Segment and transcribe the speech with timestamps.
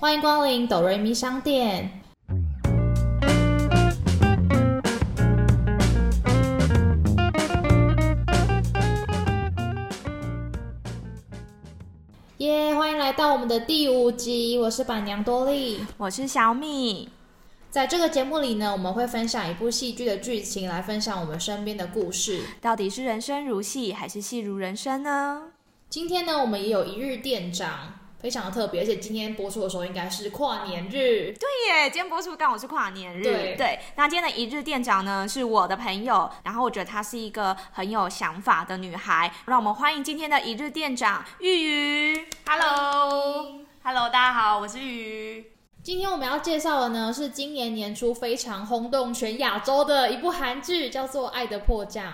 [0.00, 1.90] 欢迎光临哆瑞咪商店。
[12.36, 15.84] 耶欢迎来到我们的第五集，我是板娘多莉。
[15.96, 17.08] 我是小米。
[17.68, 22.42] 在这个节目里呢，我们会分享一部戏剧的剧情，来分享我们身边的故事。
[22.60, 25.48] 到底是人生如戏，还是戏如人生呢？
[25.90, 31.32] 今天呢，我们也有一日店长，非常的特别，而且今天播出的时候应该是跨年日。
[31.38, 33.22] 对耶，今天播出刚好是跨年日。
[33.22, 42.26] 对那今天的一日店长呢是我的朋友，然后我觉得她是一个很有想法的女孩，让我们欢迎今天的一日店长玉瑜。
[42.44, 45.52] Hello，Hello，大家好，我是玉鱼。
[45.80, 52.06] 今天我们要介绍的呢，是今年年初非常轰动全亚洲的一部韩剧，叫做《爱的迫降》。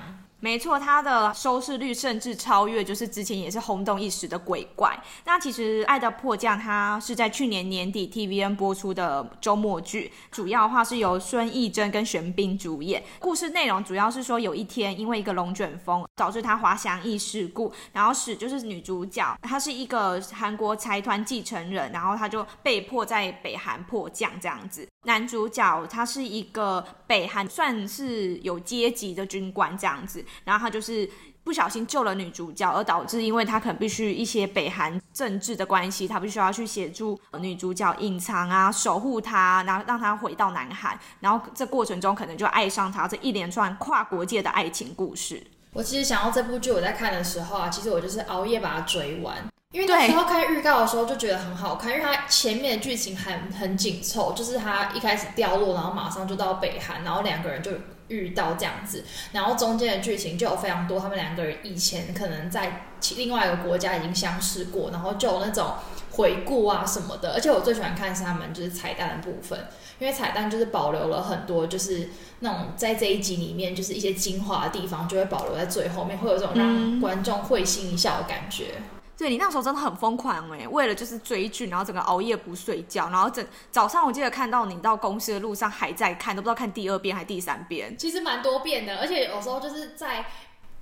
[0.45, 4.91] 没错，它的收视率甚至超越，就是之前也是轰动一时的《鬼怪》。
[5.25, 13.03] 那其实《爱的迫降》它是在去年年底 TVN 播出的周末剧，主要的话是由孙艺珍跟玄彬主演。
[13.19, 24.87] 故事内容主要是说，有一天因为一个龙卷风导致他滑翔翼事故，然后使就是女主角，她是一个韩国财团继承人，然后她就被迫在北韩迫降这样子。
[25.07, 31.09] 男主角他是一个北韩算是有阶级的军官这样子，然后他就是
[31.45, 45.43] 不小心救了女主角，而导致因为他可能必须一些北韩政治的关系，他必须要去协助女主角隐藏啊，守护她，然后让她回到南韩，然后这过程中可能就爱上她，这一连串跨国界的爱情故事。
[45.73, 49.37] 我其实想到这部剧，我在看的时候啊，其实我就是熬夜把它追完。
[49.73, 57.73] 因为那对时候看预告的时候就觉得很好看，因为它前面的剧情很很紧凑，就是他一开始掉落，然后马上就到北韩，然后两个人就
[58.09, 65.75] 遇到这样子，然后中间的剧情就有非常多，他们两个人以前可能在另外一个国家已经相识过，然后就有那种
[66.13, 69.59] 回顾啊什么的，而且我最喜欢看是他们就是彩蛋的部分，
[69.99, 72.11] 因为彩蛋就是保留了很多就是
[72.41, 78.75] 那种在这一集里面就是一些精华的地方，就会保留在最后面，会有这种让观众会心一笑的感觉。
[79.17, 87.97] 对你那时候真的很疯狂哎，为了就是追剧，然后整个熬夜不睡觉，然后整早上我记得看到你到公司的路上还在看，都不知道看第二遍还第三遍。
[87.97, 90.27] 其实蛮多遍的，而且有时候就是在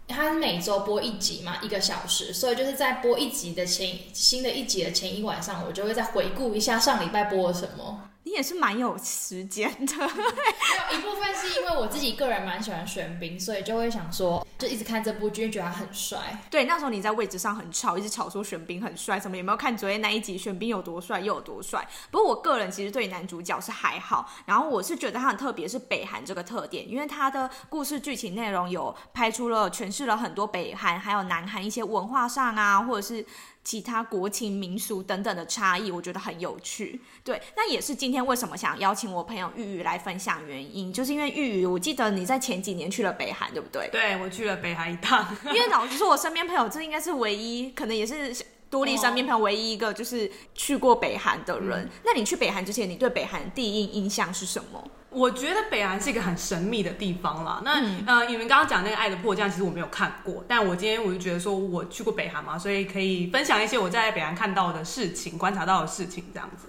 [0.09, 8.09] 它是每周播一集嘛，一个小时，所以就是在播一集的前新的一集的前一晚上，我就会再回顾一下上礼拜播了什么。
[8.25, 16.39] 你也是蛮有时间的， 有一部分是因为我自己个人蛮喜欢玄彬，所以就会想说，就一直看这部剧，觉得他很帅。
[16.49, 21.87] 对，那时候你在位置上很吵，一直吵说玄彬很帅，什么有没有看昨天那一集玄彬有多帅又有多帅？
[22.13, 33.27] 不过我个人其实对男主角是还好，然后我是觉得他很特别，是北韩这个特点，因为他的故事剧情内容有拍出了诠释了很多北韩还有南韩一些文化上啊，或者是。
[33.65, 37.01] 其他国情民俗等等的差异，我觉得很有趣。
[37.23, 43.89] 对，那也是今天为什么想邀请我朋友玉玉来分享原因，就是因为玉玉，我记得你在前几年去了北韩，对不对？
[43.91, 48.37] 对我去了北韩一趟， 因为老实说，我身边朋友这应该是唯一，可能也是
[48.69, 51.89] 多莉身边朋友唯一一个就是去过北韩的人。
[52.05, 54.83] 那你去北韩之前，你对北韩第一印象是什么？
[55.11, 57.61] 我觉得北韩是一个很神秘的地方啦。
[57.63, 66.67] 那、嗯呃，你们刚刚讲那个《爱的迫降》，其实我没有看过，但我今天我就觉得说我去过北韩嘛，所以可以分享一些我在北韩看到的事情、观察到的事情这样子。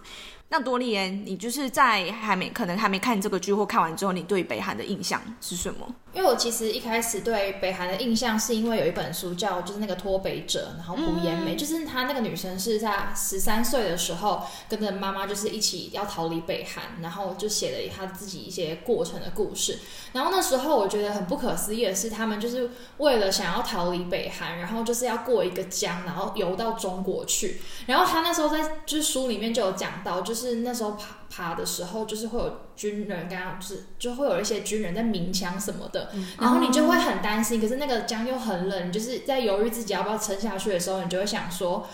[0.53, 5.95] 那多利安，你就是在还没可能还没看这个剧或看完之后，你对北韩的印象是什么？
[6.13, 19.79] 因为我其实一开始对北韩的印象是因为有一本书叫就是那个脱北者，然后朴妍美，就是她那个女生是在十三岁的时候跟着妈妈就是一起要逃离北韩，然后就写了她自己一些过程的故事。
[20.11, 27.59] 然后那时候我觉得很不可思议的是，他们就是为了想要逃离北韩，然后就是要过一个江，然后游到中国去。
[27.87, 36.09] 然后他那时候在就是书里面就有讲到，就是那时候爬爬的时候，就是会有军人刚刚就是就会有一些军人在鸣枪什么的，
[36.39, 37.59] 然后你就会很担心。
[37.61, 41.87] 可是那个江又很冷，你就是在犹豫自己要不要撑下去的时候，你就会想说。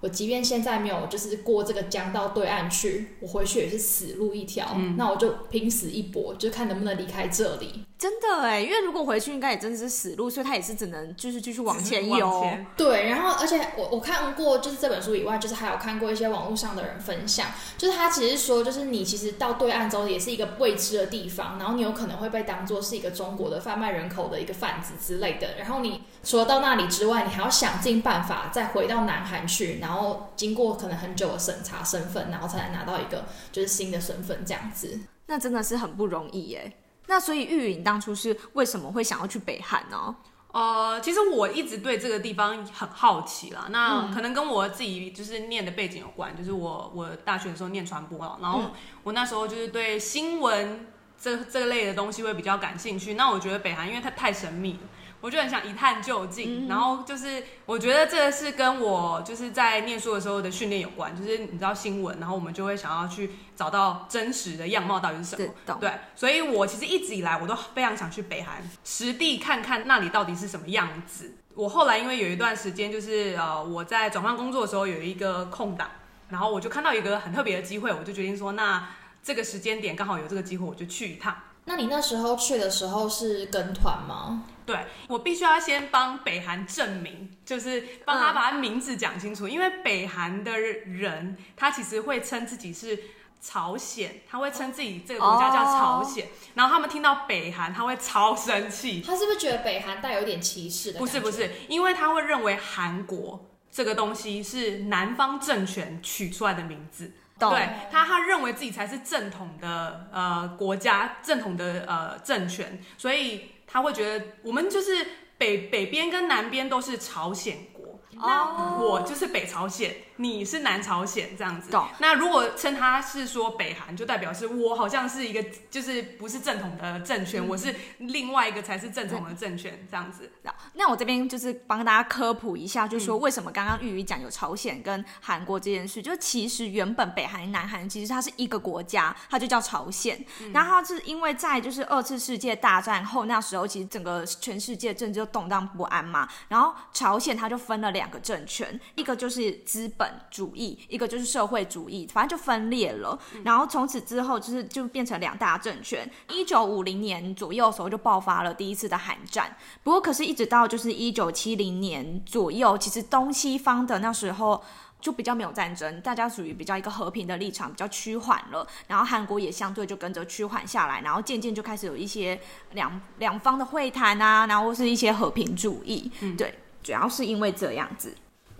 [0.00, 4.76] 我即便现在没有，就是过这个江到对岸去，我回去也是死路一条。
[4.98, 7.86] 那我就拼死一搏，就看能不能离开这里。
[8.04, 12.46] 真的哎，因为如果回去应该也真的是死路，所以他也是只能就是继续往前游。
[12.76, 35.00] 对，然后而且我我看过，就是这本书以外，就是还有看过一些网络上的人分享，就是他其实说，就是你其实到对岸之后也是一个未知的地方，然后你有可能会被当做是一个中国的贩卖人口的一个贩子之类的，然后你除了到那里之外，你还要想尽办法再回到南韩去，然后经过可能很久的审查身份，然后才能拿到一个就是新的身份这样子。
[35.26, 36.70] 那真的是很不容易耶。
[37.06, 40.14] 那所以玉影，当初是为什么会想要去北韩呢？
[40.52, 43.66] 呃，其实我一直对这个地方很好奇啦。
[43.70, 48.70] 那可能跟我自己就是念的背景有关，就是我我大学的时候念传播了，然后
[49.02, 50.86] 我那时候就是对新闻
[51.20, 53.14] 这这类的东西会比较感兴趣。
[53.14, 54.78] 那我觉得北韩因为它太神秘了。
[55.24, 71.36] 我就很想一探究竟，然后就是我觉得这个是跟我就是在念书的时候的训练有关，就是你知道新闻，然后我们就会想要去找到真实的样貌到底是什么，对，所以我其实一直以来我都非常想去北韩实地看看那里到底是什么样子。
[71.54, 75.88] 我后来因为有一段时间就是呃我在转换工作的时候有一个空档，
[76.28, 78.90] 然后我就看到一个很特别的机会，我就决定说那
[79.22, 81.34] 这个时间点刚好有这个机会，我就去一趟。
[81.64, 84.44] 那你那时候去的时候是跟团吗？
[84.66, 92.98] 对，我必须要先帮北韩证明，就是帮他把他名字讲清楚，因为北韩的人他其实会称自己是
[93.40, 100.98] 朝鲜，他会称自己这个国家叫朝鲜，然后他们听到北韩他会超生气，他是不是觉得北韩带有一点歧视的？
[100.98, 113.50] 不是不是，因为他会认为韩国这个东西是南方政权取出来的名字，对他他认为自己才是正统的呃国家正统的呃政权，所以。
[113.66, 115.04] 他会觉得我们就是
[115.36, 119.96] 北北边跟南边都是朝鲜国，那我就是北朝鲜。
[120.16, 130.30] 你是南朝鲜这样子，那如果称他是说北韩，就代表是我好像是一个就是不是正统的政权，我是另外一个才是正统的政权这样子。
[130.74, 140.24] 那我这边就是帮大家科普一下，就是说为什么刚刚玉宇讲有朝鲜跟韩国这件事，就其实原本北韩、南韩其实它是一个国家，它就叫朝鲜。
[140.52, 150.03] 然后是因为在就是二次世界大战后那时候，其实整个全世界政治就动荡不安嘛，然后朝鲜它就分了两个政权，一个就是资本。
[150.30, 153.18] 主义，一个就是社会主义，反正就分裂了。
[153.44, 156.10] 然后从此之后，就是就变成两大政权。
[156.30, 159.56] 一九五零年左右的时候，就爆发了第一次的韩战。
[159.82, 164.62] 不过，可是一直到就是一九七零年左右，其实东西方的那时候
[165.00, 168.66] 就比较没有战争，大家属于比较一个和平的立场，比较趋缓了。
[168.86, 172.40] 然后韩国也相对就跟着趋缓下来，然后渐渐就开始有一些
[172.72, 176.10] 两两方的会谈啊，然后是一些和平主义。
[176.38, 178.14] 对，主要是因为这样子。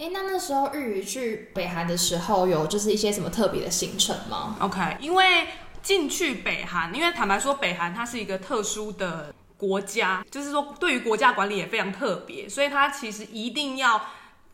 [0.04, 5.46] 哎，那那时候日语去北韩的时候，有就是一些什么特别的行程吗？OK，因为
[5.82, 13.98] 进去北韩，因为坦白说，北韩它是一个特殊的国家，就是说对于国家管理也非常特别，所以它其实一定要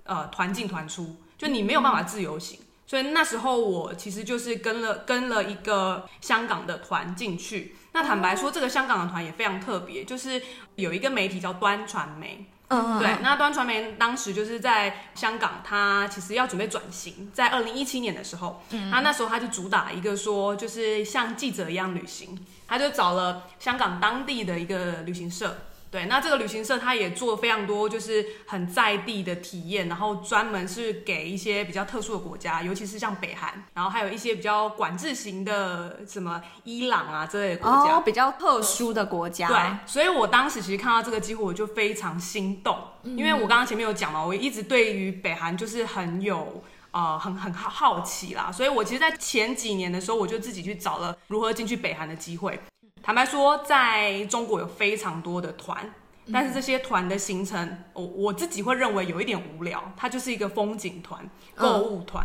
[0.05, 2.61] 呃团进团出，就你没有办法自由行。
[2.87, 7.75] 所以那时候我其实就是跟了跟了一个香港的团进去。
[7.91, 10.41] 那坦白说，这个香港的团也非常特别，就是
[10.77, 12.47] 有一个媒体叫端传媒。
[12.71, 22.39] 嗯，对，那端传媒当时就是在香港，他其实要准备转型，在二零一七年的时候，他那时候他就主打一个说，就是像记者一样旅行，
[22.69, 25.59] 他就找了香港当地的一个旅行社。
[25.91, 39.49] 对，那这个旅行社他也做非常多，就是很在地的体验，然后专门是给一些比较特殊的国家，尤其是像北韩，然后还有一些比较管制型的什么伊朗啊这类的国家，比较特殊的国家。
[39.49, 52.61] 对，所以我当时其实看到这个机会，我就非常心动，因为我刚刚前面有讲嘛，我一直对于北韩就是很有呃很很好好奇啦，所以我其实，在前几年的时候，我就自己去找了如何进去北韩的机会。
[53.03, 55.93] 坦白说，在中国有非常多的团，
[56.33, 59.93] 但是这些团的行程，我我自己会认为有一点无聊。
[59.97, 62.25] 它就是一个风景团、购物团。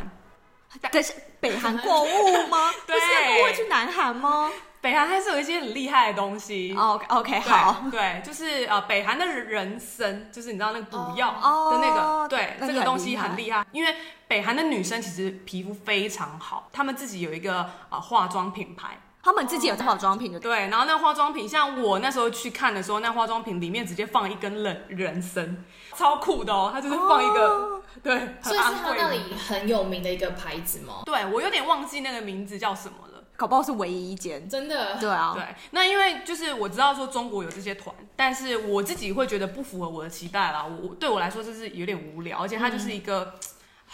[0.92, 2.70] 但是北韩 购物吗？
[2.86, 2.96] 对，
[3.40, 4.52] 不会去南韩吗？
[4.82, 6.76] 北韩还是有一些很厉害的东西。
[6.78, 11.32] OK OK，好，对，就是呃，北韩的人参，就是你知道那个补药
[11.72, 13.66] 的那个，对，这个东西很厉害。
[13.72, 13.96] 因为
[14.28, 19.00] 北韩的女生其实皮肤非常好，她们自己有一个呃化妆品牌。
[19.26, 25.66] 他们自己有化妆品的，对，然后那化妆品，像我那时候去看的时候，那化妆品里面直接放一根人人参，
[25.96, 31.02] 超酷的哦，它就是放一个，对，所以是他那里很有名的一个牌子吗？
[31.06, 43.34] 对，我有点忘记那个名字叫什么了，搞不好是唯一一间，真的，对啊，对，那因为就是我知道说中国有这些团，但是我自己会觉得不符合我的期待啦，我对我来说就是有点无聊，而且它就是一个。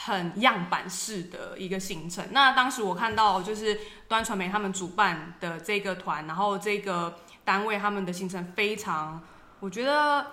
[0.04, 2.26] 很样板式的一个行程。
[2.32, 9.22] 那当时我看到就是端传媒他们主办的这个团，然后这个单位他们的行程非常，
[9.60, 10.26] 我觉得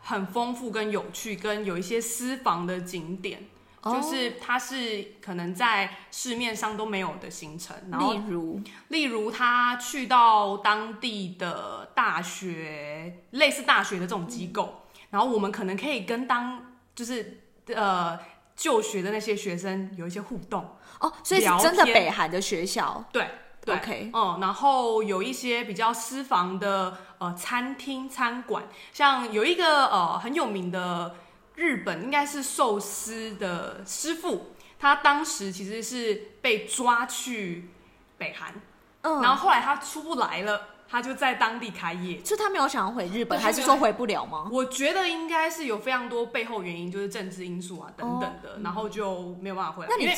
[0.00, 3.48] 很丰富跟有趣，跟有一些私房的景点，
[3.82, 7.74] 就是它是可能在市面上都没有的行程。
[7.90, 17.40] 然后例如，例如他去到当地的大学，类似大学的这种机构，然后我们可能可以跟当就是
[17.74, 18.18] 呃。
[18.56, 23.28] 就学的那些学生有一些互动哦，所以是真的北韩的学校，对，
[23.64, 23.76] 对。
[23.76, 31.16] OK 嗯，然后有一些比较私房的呃餐厅餐馆，像有一个呃很有名的
[31.56, 37.70] 日本应该是寿司的师傅，他当时其实是被抓去
[38.16, 38.54] 北韩，
[39.02, 42.18] 嗯，然后后来他出不来了，他就在当地开业。
[42.18, 44.48] 就他没有想要回日本，还是说回不了吗？
[44.52, 49.90] 我觉得应该是有非常多背后原因，就是政治因素啊等等的，然后就没有办法回来。
[49.90, 50.10] 那你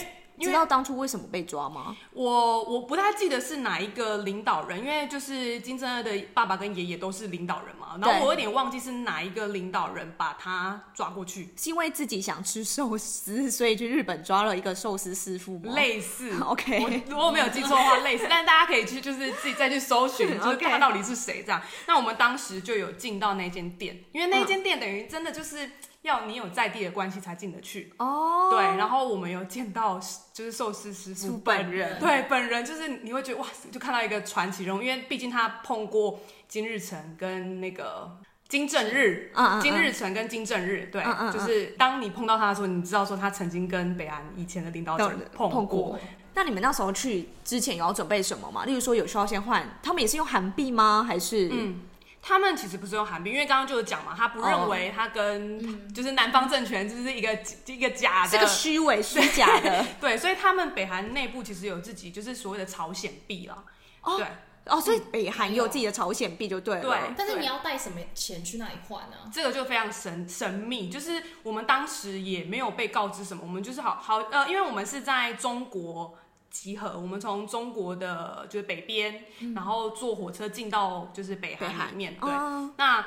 [0.45, 1.97] 知道当初为什么被抓吗？
[2.13, 15.73] 我我不太记得是哪一个领导人，因为就是金正恩的爸爸跟爷爷都是领导人嘛，然后我有点忘记是哪一个领导人把他抓过去，是因为自己想吃寿司， 所以去日本抓了一个寿司师傅吗？
[15.75, 21.61] 类似 OK 我如果没有记错的话，类似，但是大家可以去就是自己再去搜寻， 就是 OK 看他到底是谁这样。
[21.87, 25.71] 那我们当时就有进到那间店，因为那间店等于真的就是
[26.09, 27.93] 要你有在地的关系才进得去。
[27.99, 30.01] 哦，对，然后我们有见到
[30.33, 45.99] 就是寿司师傅傅本人对本人就是你会觉得哇，就看到一个传奇人物，因为毕竟他碰过金日成跟那个金正日，嗯嗯嗯金日成跟金正日，对，就是当你碰到他的时候，你知道说他曾经跟北韩以前的领导者碰过。
[46.35, 48.65] 那你们那时候去之前有要准备什么吗？
[48.65, 51.05] 例如说有需要先换，他们也是用韩币吗？
[51.05, 51.81] 还是嗯，
[52.21, 59.85] 他们其实不是用韩币，因为刚刚就有讲嘛，他不认为他跟就是南方政权就是一个一个假的，这个虚伪虚假的？
[60.01, 63.65] 对，所以他们北韩内部其实有自己就是所谓的朝鲜币啦。
[64.03, 64.27] 哦对
[64.67, 66.83] 哦，所以北韩也有自己的朝鲜币就对了。
[66.83, 69.17] 对但是你要带什么钱去那里换呢？
[69.33, 76.19] 这个就非常神神秘，就是我们当时也没有被告知什么，我们就是好好呃，因为我们是在中国
[76.61, 79.25] 集合，我们从中国的就是北边，
[79.55, 83.07] 然后坐火车进到就是北北韩韩里面，对，哦那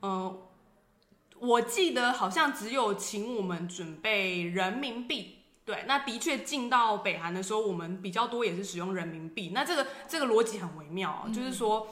[0.00, 0.48] 呃，
[1.38, 5.36] 我记得好像只有请我们准备人民币。
[5.64, 9.52] 对，那的确进到北韩的时候，我们比较多也是使用人民币。
[9.54, 11.86] 那这个这个逻辑很微妙、啊，就是说，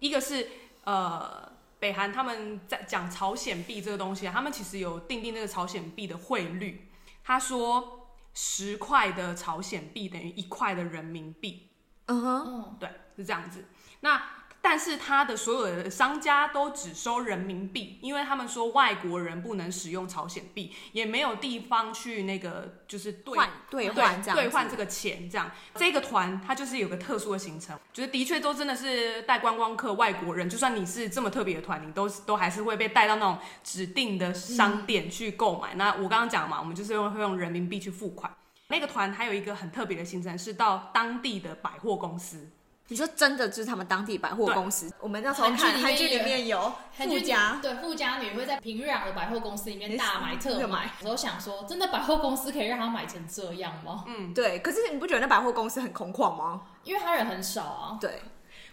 [0.00, 0.48] 一个是
[0.82, 6.90] 呃，北韩他们在讲朝鲜币这个东西啊，他们其实有定定那个朝鲜币的汇率。
[7.22, 7.97] 他说
[8.40, 11.72] 十块的朝鲜币等于一块的人民币。
[12.06, 13.64] 嗯哼，嗯，对，是这样子。
[13.98, 35.76] 那但是他的所有的商家都只收人民币，因为他们说外国人不能使用朝鲜币，也没有地方去那个就是兑换兑换这样兑换这个钱，这样这个团它就是有个特殊的行程，就是的确都真的是带观光客外国人，就算你是这么特别的团，你都都还是会被带到那种指定的商店去购买。
[35.76, 38.30] 那我刚刚讲嘛，我们就是用会用人民币去付款。
[38.68, 42.50] 那个团还有一个很特别的行程，是到当地的百货公司。
[42.90, 44.90] 你说真的就是他们当地百货公司？
[44.98, 50.90] 我们那时候看韩韩剧里面面有富家，对富家女会在平壤的百货公司里面大买特特买。
[51.02, 54.04] 我都想说，真的百货公司可以让他买成这样吗？
[54.06, 54.58] 嗯对。
[54.60, 56.62] 可是你不觉得那百货公司很空旷吗？
[56.82, 57.98] 因为他人很少啊。
[58.00, 58.22] 对，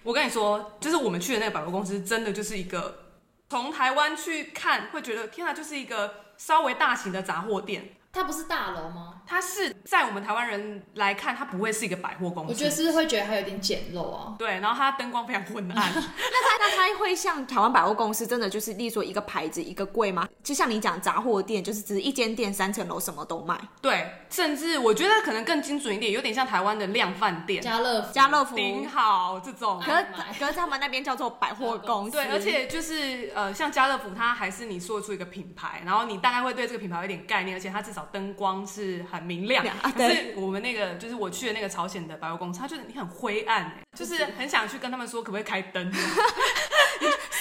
[0.03, 3.07] 我跟你说，就是我们去的那个百货公司，真的就是一个
[3.49, 7.97] 从台湾去看，会觉得天啊，就是一个稍微大型的杂货店。
[8.13, 9.14] 它不是大楼吗？
[9.27, 12.53] 它是在我们台湾人来看，它不会是一个百货公司。
[12.53, 14.35] 我觉得是不是会觉得它有点简陋啊。
[14.37, 20.27] 对，然后它灯光非常昏暗， 那它那它会像台湾百货公司真的就是，例如说一个牌子一个柜吗？
[20.43, 23.59] 就像你讲杂货店，就是只是一间店三层楼什么都卖。
[23.81, 29.81] 对，甚至我觉得可能更精准一点，有点像台湾的量贩店、家乐福家乐福，顶好这种。
[29.83, 30.05] 可是
[30.39, 39.65] 可是他们那边叫做百货公司，对，而且就是呃，像家乐福，它还是你说出一个品牌，然后你大概会对这个品牌有点概念，而且它至少灯光是很明亮。
[39.81, 45.91] 可是我们那个就是我去的那个朝鲜的百货公司，它就是你很灰暗、欸，就是很想去跟他们说可不可以开灯。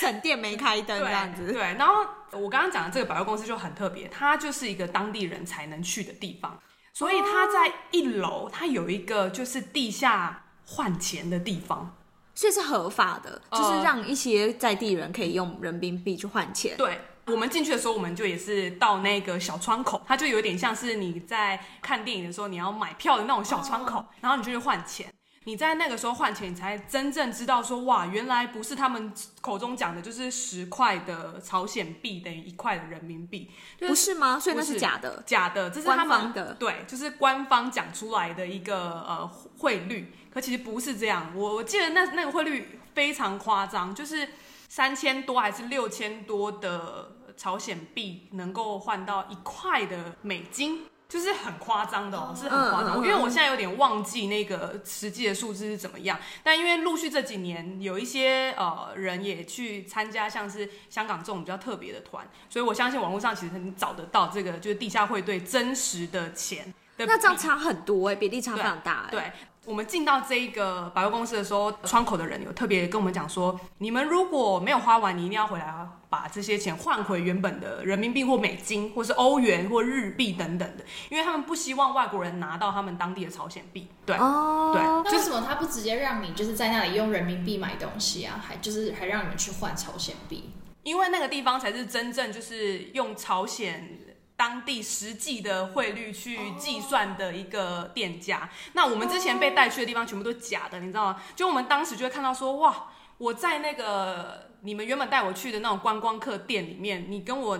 [0.00, 1.52] 省电没开灯这样子。
[1.52, 6.58] 对，然后我刚刚讲的这个百货公司就很特别，它就是一个当地人才能去的地方，
[6.92, 11.96] 所以它在一楼，它有一个就是地下换钱的地方。
[12.34, 16.76] 所以是合法的，呃就是让一些在地人可以用人民币去换钱。
[16.76, 17.00] 对。
[17.26, 25.12] 我们进去的时候，我们就也是到那个小窗口，它就有点像是你在看电影的时候，你要买票的那种小窗口，然后你就去换钱。
[25.46, 29.12] 你在那个时候换钱，你才真正知道说，哇，原来不是他们
[29.42, 34.40] 口中讲的，就是十块的朝鲜币等于一块的人民币，就是不是吗？
[34.40, 35.22] 所以那是是假的。
[35.26, 41.30] 假的，这是他们官方的对，就是官方讲出来的一个呃汇率，可其实不是这样。
[41.36, 44.26] 我我记得那那个汇率非常夸张，就是
[44.74, 50.86] 三千多还是六千多的朝鲜币能够换到一块的美金。
[51.06, 52.96] 就是很夸张的哦，是很夸张。
[52.96, 66.74] 嗯嗯嗯因为我现在有点忘记那个实际的数字是怎么样，但因为陆续这几年有一些呃人也去参加像是香港这种比较特别的团，所以我相信网络上其实你找得到这个就是地下会兑真实的钱。
[66.96, 69.32] 那这样差很多哎、比例差非常大哎、对，
[69.64, 75.74] 我们进到这一个百货公司的时候，窗口的人有特别跟我们讲说，你们如果没有花完，你一定要回来
[76.08, 83.88] 把这些钱换回原本的人民币或美金，或是欧元或日币等等的，因为他们不希望外国人拿到他们当地的朝鲜币。
[84.06, 88.40] 对，哦，对那为什么他不直接让你就是在那里用人民币买东西啊？
[88.40, 90.50] 还就是还让你们去换朝鲜币？
[90.84, 93.98] 因为那个地方才是真正就是用朝鲜
[94.36, 98.48] 当地实际的汇率去计算的一个店家。
[98.72, 101.22] 那我们之前被带去的地方全部都是假的，你知道吗？
[101.36, 102.88] 就我们当时就会看到说，哇，
[103.18, 107.58] 我在那个你们原本带我去的那种观光客店里面，你跟我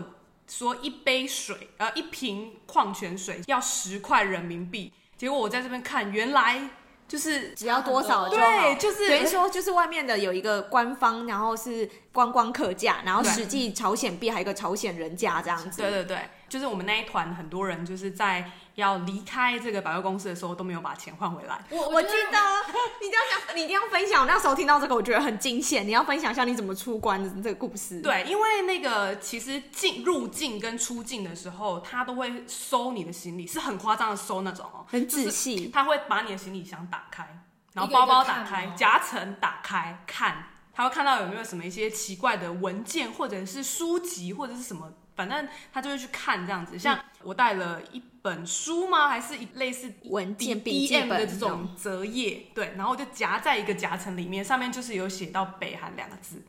[0.48, 6.60] 说一杯水，呃，一瓶矿泉水要十块人民币，结果我在这边看，原来
[7.06, 15.80] 就是只要多少就对，就是等于说，就是外面的有一个官方，然后是观光客价，然后实际朝鲜币还有一个朝鲜人价这样子。
[15.80, 16.18] 对对对，
[16.54, 21.60] 就是我们那一团很多人就是在要离开这个百货公司的时候都没有把钱换回来。
[21.68, 22.38] 我我记得
[23.02, 24.20] 你一定要讲，你一定要分享。
[24.20, 25.84] 我那时候听到这个，我觉得很惊险。
[25.84, 35.72] 你要分享一下你怎么出关的这个故事。，对，因为那个其实进入境跟出境的时候，他都会收你的行李，是很夸张的收那种哦，很仔细。
[35.74, 37.26] 他会把你的行李箱打开，
[37.72, 46.78] 然后包包打，开夹层打开看，他会看到有没有什么一些奇怪的文件或者是书籍或者是什么，反正他就会去看这样子。
[46.78, 49.08] 像我带了一本书吗？
[49.08, 52.46] 还是一类似文件 B 笔记 M 本的这种折页？
[52.54, 56.42] 对，然后我就夹在一个夹层里面，上面就是有写到北韩两个字。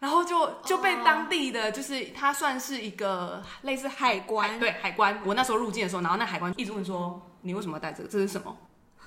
[0.00, 5.20] 然后就就被当地的，就是他算是一个类似海关对海关。
[5.24, 8.08] 我那时候入境的时候，然后那海关一直问说：“你为什么要带这个？
[8.08, 8.56] 这是什么？”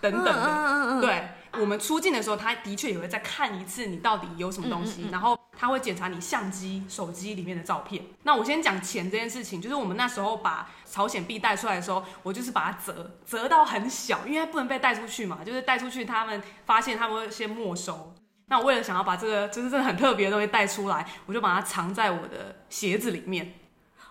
[0.02, 1.02] 等等的。
[1.02, 1.30] 对，
[1.62, 8.04] 我们出境的时候，他的确也会再看一次你到底有什么东嗯西，然后他会检查你相机、手机里面的照片。
[8.24, 18.14] 那我先讲钱这件事情，就是我们那时候把朝鲜币带出来的时候，我就是把它折折到很小，因为不能被带出去嘛，就是带出去他们发现他们会先没收。
[18.48, 23.54] 那我为了想要把这个就是真的很特别的东西带出来，我就把它藏在我的鞋子里面。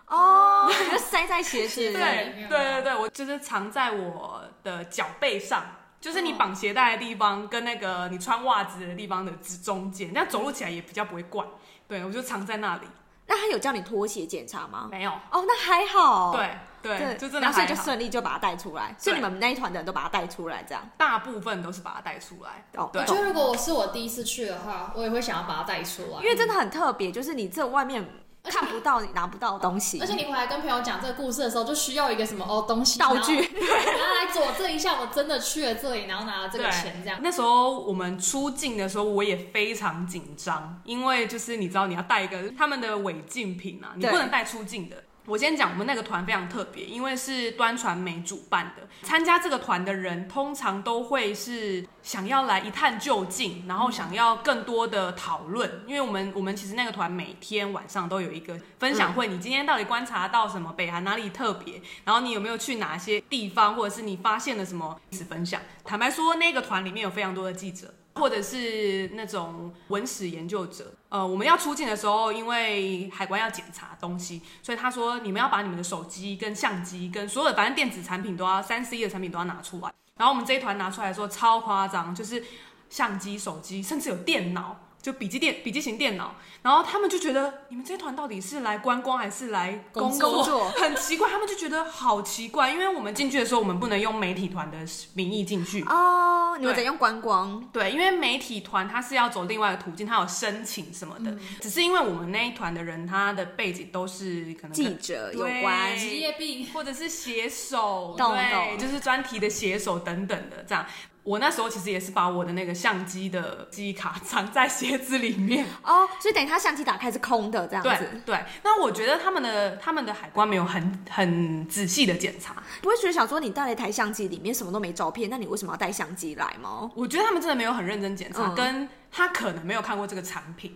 [0.07, 5.63] 哦，你就塞在鞋子里面对对对对，我就是藏在我的脚背上，
[6.01, 11.45] 就是你绑鞋带的地方跟那个你穿袜子的地方的之中间，这样走路起来也比较不会怪。
[11.87, 12.87] 对，我就藏在那里。
[13.27, 14.89] 那他有叫你脱鞋检查吗？
[14.91, 16.33] 没有，哦，那还好。
[16.33, 17.75] 对对，就真的然后所以就。
[17.75, 18.93] 顺利就把它带出来。
[18.97, 20.83] 所以你们那一团的人都把它带出来，这样。
[20.97, 22.65] 大部分都是把它带出来。
[22.75, 28.05] 哦，对我觉得如果我是我第一次去的话，我也会想要把它带出来，因为真的很特别，就是你这外面
[28.49, 37.19] 看不到你、拿不到的东西，而且你回来跟朋友讲这个故事的时候，就需要一个什么哦东西道具， 然后来佐证一下我真的去了这里，然后拿了这个钱这样。
[37.21, 45.03] 那时候我们出境的时候，我也非常紧张，因为就是你知道你要带一个他们的违禁品啊，你不能带出境的。
[45.27, 48.87] 我先讲，我们那个团非常特别，因为是端传媒主办的。
[49.03, 55.83] 参加这个团的人，通常都会是想要来一探究竟，然后想要更多的讨论。
[55.85, 60.73] 因为我们我们其实那个团每天晚上都有一个分享会，你今天到底观察到什么？
[60.73, 61.79] 北韩哪里特别？
[62.03, 64.99] 然后你有没有去哪些地方，或者是你发现了什么？
[65.11, 65.61] 一起分享。
[65.83, 67.93] 坦白说，那个团里面有非常多的记者。
[68.15, 79.93] 或者是那种文史研究者，呃，我们要出境的时候，因为海关要检查东西，所以他说你们要把你们的手机、跟相机、跟所有的反正电子产品都要三 C 的产品都要拿出来。
[80.17, 82.43] 然后我们这一团拿出来说超夸张，就是
[82.89, 86.35] 相机、手机，甚至有电脑，就笔记电、笔记型电脑。
[86.61, 94.77] 然后他们就觉得你们这一团到底是来观光还是来工作 很奇怪，他们就觉得好奇怪，因为我们进去的时候，我们不能用媒体团的
[95.15, 95.81] 名义进去。
[95.83, 101.35] 哦，你们对得用观光，对，因为媒体团他是要走另外的途径，他有申请什么的。
[101.59, 110.85] 只是因为我们那一团的人，他的背景都是可能记者有对关，职业病，或者是写手，懂对，懂就是专题的写手等等的这样。
[111.23, 115.65] 我那时候其实也是把我的那个相机的记忆卡藏在鞋子里面。
[115.83, 126.89] 哦，所以等于他相机打开是空的这样对子，对，那我觉得他们的他们的海关没有很很仔细的检查，不会觉得想说你带了一台相机，里面什么都没照片，那你为什么要带相机来吗？
[126.95, 128.55] 我觉得他们真的没有很认真检查，嗯。
[128.55, 130.75] 跟他可能没有看过这个产品，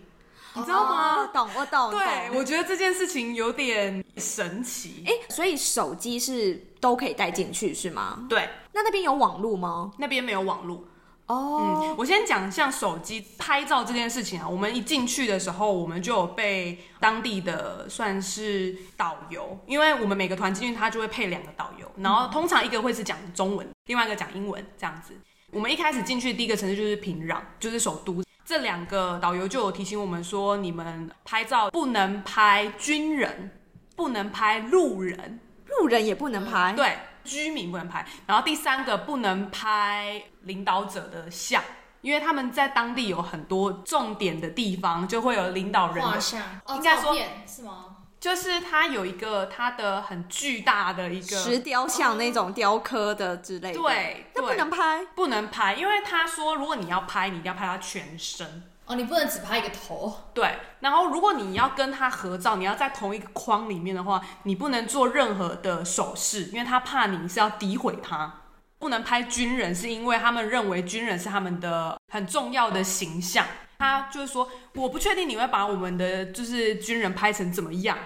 [0.56, 1.18] 你知道吗？
[1.18, 5.04] 我懂，我懂，对，懂我觉得这件事情有点神奇。
[5.06, 8.24] 哎，所以手机是都可以带进去是吗？
[8.28, 9.92] 对，那那边有网路吗？
[9.98, 10.82] 那边没有网络。
[11.26, 25.12] 哦，嗯，我先讲像手机拍照这件事情啊，我们一进去的时候，我们就有被当地的算是导游，因为我们每个团进去，他就会配两个导游，然后通常一个会是讲中文，另外一个讲英文这样子。
[25.50, 28.22] 我们一开始进去第一个城市就是平壤，就是首都。
[28.46, 33.50] 这两个导游就有提醒我们说，你们拍照不能拍军人，
[33.96, 41.60] 不能拍路人，路人也不能拍，对，居民不能拍，然后第三个不能拍领导者的像。
[42.02, 47.12] 因为他们在当地有很多重点的地方，就会有领导人的，画像，哦应该说
[47.44, 47.95] 是吗？
[48.26, 55.06] 就是他有一个他的很巨大的一个石雕像那种雕刻的之类的，，对，那不能拍。
[55.14, 58.64] 不能拍，因为他说如果你要拍，你一定要拍他全身。
[58.86, 68.40] 哦，你不能只拍一个头，对，然后如果你要跟他合照，你要在同一个框里面的话，你不能做任何的手势，因为他怕你是要诋毁他。
[68.80, 73.46] 不能拍军人，是因为他们认为军人是他们的很重要的形象。
[73.78, 77.96] 他就是说，我不确定你会把我们的就是军人拍成怎么样。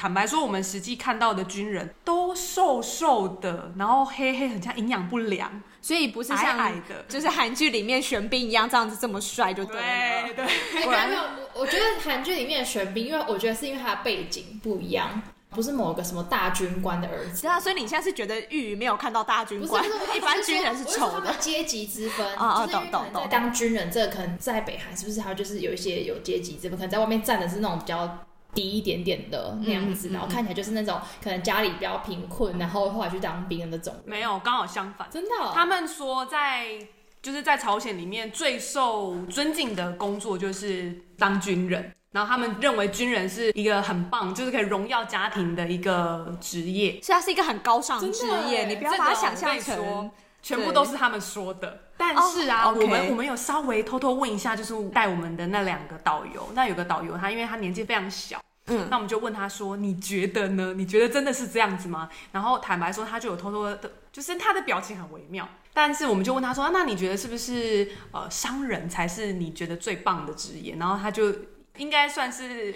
[0.00, 7.04] 坦白说，我们实际看到的军人都瘦瘦的，然后黑黑，很像营养不良，所以不是矮像矮的。
[7.06, 9.82] 就是韩剧里面玄彬一样这样子这么帅就对了。
[10.28, 11.20] 对对， 哎，没有没有，
[11.52, 17.42] 我我觉得韩剧里面的玄彬，因为我觉得是因为他的背景不一样，不是某个什么大军官的儿子。
[17.42, 21.34] 对啊，所以你现在是觉得玉宇没有看到大军官不是不是，， 一般军人是丑的。
[21.38, 33.94] 阶级之分， 哦哦就是因为懂懂懂可能在当军人，这个可能在北韩是不是还有就是有一些有阶级之分，可能在外面站的是那种比较低一点点的那样子，嗯嗯嗯然后看起来就是那种可能家里比较贫困，然后后来去当兵的那种。
[34.04, 35.08] 没有，刚好相反。
[35.10, 36.78] 真的哦、他们说在
[37.22, 46.92] 就是在朝鲜里面最受尊敬的工作就是当军人，然后他们认为军人是一个很棒，就是可以荣耀家庭的一个职业。
[47.02, 50.10] 所以它是一个很高尚的职业，你不要把它想象成
[50.42, 60.72] 全部都是他们说的，但是啊我们我们有稍微偷偷问一下，就是带我们的那两个导游，那有个导游他因为他年纪非常小，嗯那我们就问他说：“你觉得呢？
[60.74, 65.46] 你觉得真的是这样子吗？”然后坦白说，他就有偷偷的，就是他的表情很微妙。
[65.74, 71.30] 但是我们就问他说：“那你觉得是不是呃商人才是你觉得最棒的职业？”然后他就
[71.76, 72.72] 应该算是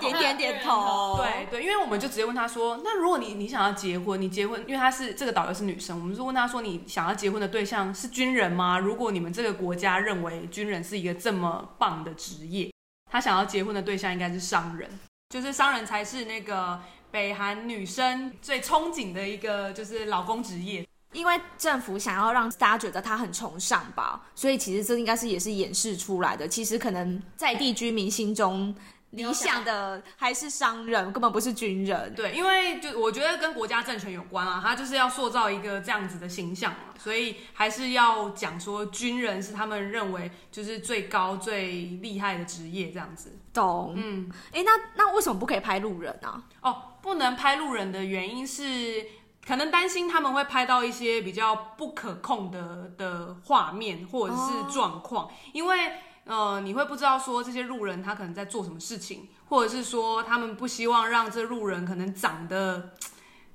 [0.00, 1.16] 点点点头。
[1.18, 8.78] 对对，因为我们就直接问他说，那如果你你想要结婚，你结婚，因为他是这个导游是女生，我们就问他说，你想要结婚的对象是军人吗？
[8.78, 12.72] 如果你们这个国家认为军人是一个这么棒的职业，
[13.10, 14.88] 他想要结婚的对象应该是商人，
[15.28, 16.80] 就是商人才是那个
[17.10, 20.86] 北韩女生最憧憬的一个就是老公职业。
[21.16, 26.46] 因为政府想要让大家觉得他很崇尚吧，所以其实这应该是也是演示出来的。
[26.46, 28.74] 其实可能在地居民心中
[29.10, 32.14] 理想的还是商人，根本不是军人。
[32.14, 43.32] 对，因为就我觉得跟国家政权有关啊，他就是要塑造一个这样子的形象嘛，所以还是要讲说军人是他们认为就是最高最厉害的职业这样子。
[43.54, 43.94] 懂？
[43.96, 46.42] 嗯，哎，那那为什么不可以拍路人啊？
[46.60, 49.06] 哦，不能拍路人的原因是
[49.46, 55.92] 可能担心他们会拍到一些比较不可控的的画面或者是状况，因为
[56.24, 62.90] 呃你会不知道说这些路人他可能在做什么事情，或者是说他们不希望让这路人可能长得。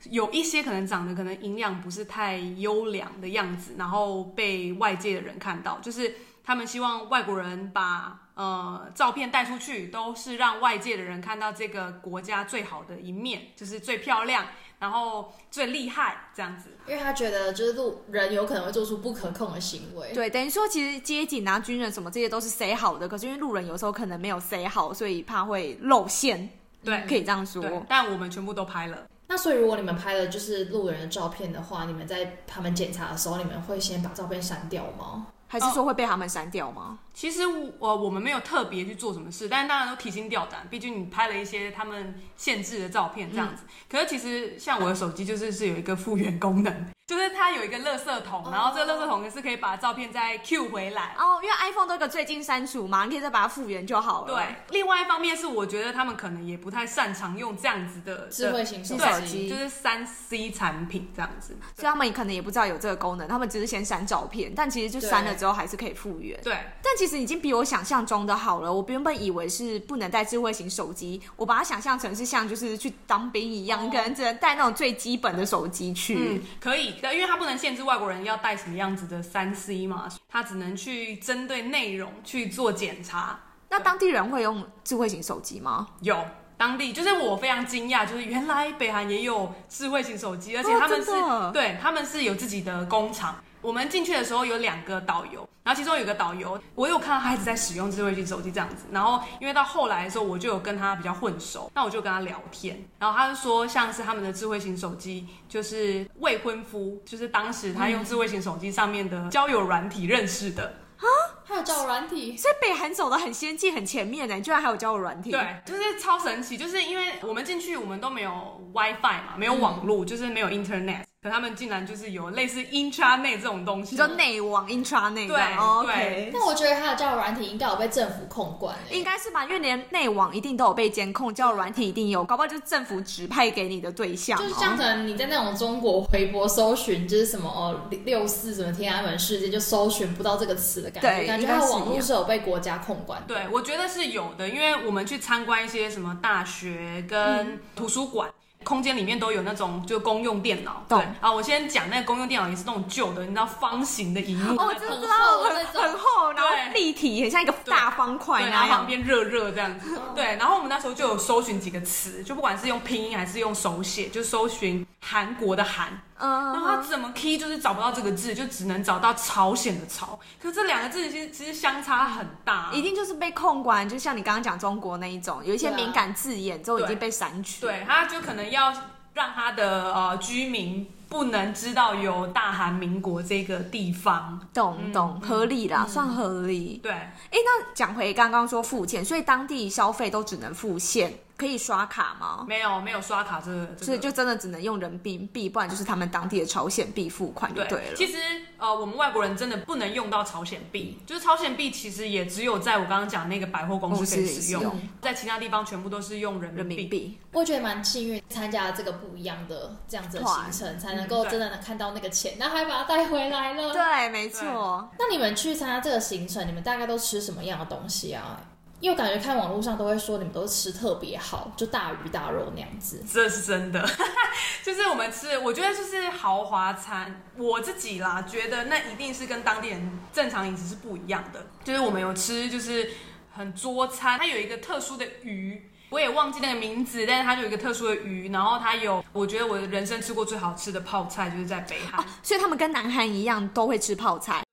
[0.09, 14.47] 有一些可能长得可能营养不是太优良的样子，然后被外界的人看到，就是他们希望外国人把呃照片带出去，都是让外界的人看到这个国家最好的一面，就是最漂亮，
[14.81, 16.69] 然后最厉害这样子。
[16.87, 20.11] 因为他觉得就是路人有可能会做出不可控的行为。
[20.13, 26.49] 对，等于说其实街景啊、军人什么这些都是 say 好的，可是因为路人有时候可能没有 say 好，所以怕会露馅，
[26.83, 27.63] 对可以这样说。
[27.87, 29.05] 但我们全部都拍了。
[29.27, 35.27] 那所以如果你们拍了就是路人的照片的话，你们在他们检查的时候，你们会先把照片删掉吗？
[35.51, 36.97] 还是说会被他们删掉吗？
[37.13, 37.41] 其实
[37.77, 43.63] 我我们没有特别去做什么事，但是当然都提心吊胆，毕竟你拍了一些他们限制的照片这样子。
[43.89, 51.13] 可是其实像我的手机就是是有一个复原功能，就是它有一个垃圾桶，然后这个垃圾桶是可以把照片再 Q 回来。
[51.17, 54.33] 哦，因为 iPhone 都有个最近删除嘛，你可以再把它复原就好了。
[54.33, 61.57] 对，另外一方面是我觉得他们可能也不太擅长用这样子的智慧型手对，机就是三 C 产品这样子。
[61.75, 66.39] 所以他们可能也不知道有这个功能，他们只是先删照片，但其实就删了之后还是可以复原。
[66.41, 66.57] 对，
[66.91, 68.73] 但其实已经比我想象中的好了。
[68.73, 76.17] 我原本以为是不能带智慧型手机，我把它想象成是像就是去当兵一样，可能只能带那种最基本的手机去。
[76.19, 83.39] 嗯，可以，对，因为它不能限制外国人要带什么样子的三 C 嘛，它只能去针对内容去做检查。
[83.69, 85.87] 那当地人会用智慧型手机吗？
[86.01, 86.21] 有
[86.57, 91.11] 当地，就是我非常惊讶，就是原来北韩也有智慧型手机，而且哦他们是、
[91.53, 93.41] 对他们是有自己的工厂。
[93.61, 98.85] 我们进去的时候有两个导游，然后其中有一个导游，我有看到他一直在使用智慧型手机这样子。
[98.91, 110.77] 然后因为到后来的时候，我就有跟他比较混熟，那我就跟他聊天，然后他就说，像是他们的智慧型手机，就是未婚夫，就是当时他用智慧型手机上面的交友软体认识的。
[111.01, 111.07] 啊
[111.43, 126.29] 还有交友软体，所以北韩走的很先进、很前面呢，居然还有交友软体。，对，就是超神奇，就是因为我们进去我们都没有 WiFi 嘛，没有网络，就是没有 Internet，可他们竟然就是有类似 intranet 这种东西，你说内网 intranet 对的哦对，OK。
[126.33, 134.41] 但我觉得他的交友软体应该有被政府控管、欸，应该是吧，因为连内网一定都有被监控，交友软体一定有，搞不好就是政府指派给你的对象、哦。
[134.41, 143.35] 就是像可能你在那种中国回博搜寻，就是什么哦六四什么天安门事件，就搜寻不到这个词的感觉，对感觉它的网络是有被国家控管的。
[143.35, 148.27] 对，我觉得是有的，因为我们去参观一些什么大学跟图书馆。
[148.63, 151.31] 空间里面都有那种就公用电脑，对啊。
[151.31, 158.61] 我先讲那个公用电脑也是那种旧的，你知道方形的荧幕，哦，我那种知道，很很厚，然后立体，很像一个大方块对，然。
[158.61, 159.99] 后旁边热热这样子。
[160.15, 170.19] 对，然后我们那时候就有搜寻几个词，就不管是用拼音还是用手写，就搜寻韩国的韩，嗯，然后他怎么 key 就是找不到这个字，就只能找到朝鲜的朝。
[170.39, 177.61] 可是这两个字其实其实相差很大，一定就是被控管，就像你刚刚讲中国那一种，有一些敏感字眼之后已经被删去。
[177.61, 178.71] 对，他就可能要
[179.13, 184.39] 让他的呃居民不能知道有大韩民国这个地方。
[184.53, 186.79] 懂懂，嗯合理啦，算合理。
[186.83, 192.45] 对，哎，那讲回刚刚说付钱，所以当地消费都只能付现，可以刷卡吗？
[192.47, 197.95] 没有没有刷卡这个，这个所以就真的只能用人民币，不然就是他们当地的朝鲜币付款就对，对了。
[197.95, 198.19] 其实
[198.59, 206.81] 呃，我们外国人真的不能用到朝鲜币，就是朝鲜币其实也只有在我刚刚讲那个百货公司可以使用在其他地方全部都是用人人民币。
[206.83, 213.73] 民币，我觉得蛮幸运，参加了这个不一样的这样子的行程，才能够真的能看到那个钱，然后还把它带回来了。
[213.73, 214.87] 对，没错。
[214.99, 218.39] 那你们去参加这个行程，你们大概都吃什么样的东西啊？
[218.81, 223.01] 因为我感觉看网络上都会说你们都吃特别好，就大鱼大肉那样子。
[223.07, 223.87] 这是真的，
[224.65, 227.21] 就是我们吃，我觉得就是豪华餐。
[227.37, 231.45] 我自己啦，觉得那一定是跟当地人正常饮食是不一样的。
[231.63, 232.89] 就是我们有吃，就是
[233.31, 244.43] 很桌餐，它有一个特殊的鱼，我也忘记那个名字，但是它就有一个特殊的鱼，然后它有，我觉得我人生吃过最好吃的泡菜就是在北韩， 所以他们跟南韩一样，都会吃泡菜。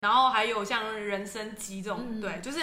[0.00, 2.60] 然后还有像人参鸡这种，嗯对，就是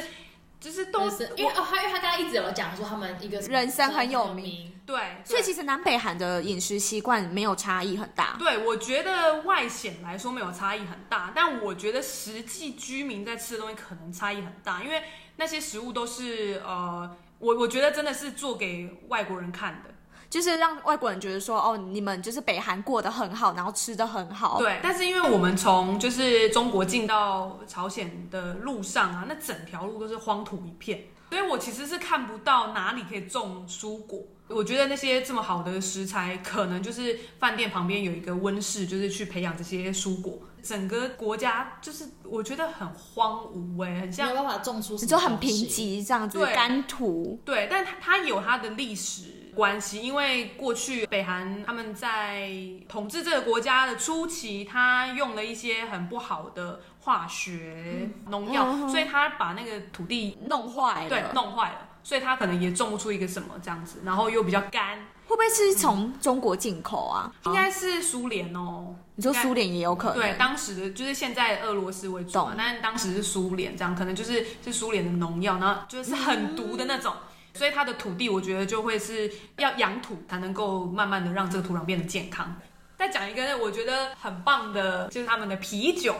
[0.61, 8.35] 就是都是因为哦，他因为他刚刚一直有讲说他们一个人生很有名，名对，所以其实南北韩的饮食习惯没有差异很大。
[8.37, 15.01] 对，我觉得外显来说没有差异很大，但我觉得实际居民在吃的东西可能差异很大，因为
[15.37, 19.90] 那些食物都是呃，我我觉得真的是做给外国人看的。
[20.31, 24.57] 就是让外国人觉得说，哦，你们就是北韩过得很好，然后吃的很好。
[24.57, 34.23] 对，但是因为我们从就是中国进到朝鲜的路上啊，那整条路都是荒土一片，所以我其实是看不到哪里可以种蔬果。
[34.47, 40.39] 我觉得那些这么好的食材，可能就是饭店旁边有一个温室，就是去培养这些蔬果。
[40.63, 45.67] 整个国家就是我觉得很荒芜哎、很没像有办法种出就很贫。
[45.67, 47.39] 瘠这样子，对干土。
[47.43, 52.49] 对，但它它有它的历史关系，因为过去北韩他们在
[52.87, 67.31] 统治这个国家的初期，他用了一些很不好的化学农药，嗯所以他把那个土地弄坏了，对弄坏了，所以他可能也种不出一个什么这样子，然后又比较干，会不会是从中国进口啊？
[67.45, 68.95] 应该是苏联哦。
[69.15, 77.13] 你说苏联也有可能，对，当时的就是现在俄罗斯为主但是当时是苏联，这样可能就是是苏联的农药，然后就是很毒的那种，
[77.53, 82.55] 所以它的土地我觉得就会是要养土才能够慢慢的让这个土壤变得健康。
[82.97, 86.15] 再讲一个我觉得很棒的，就是他们的啤酒，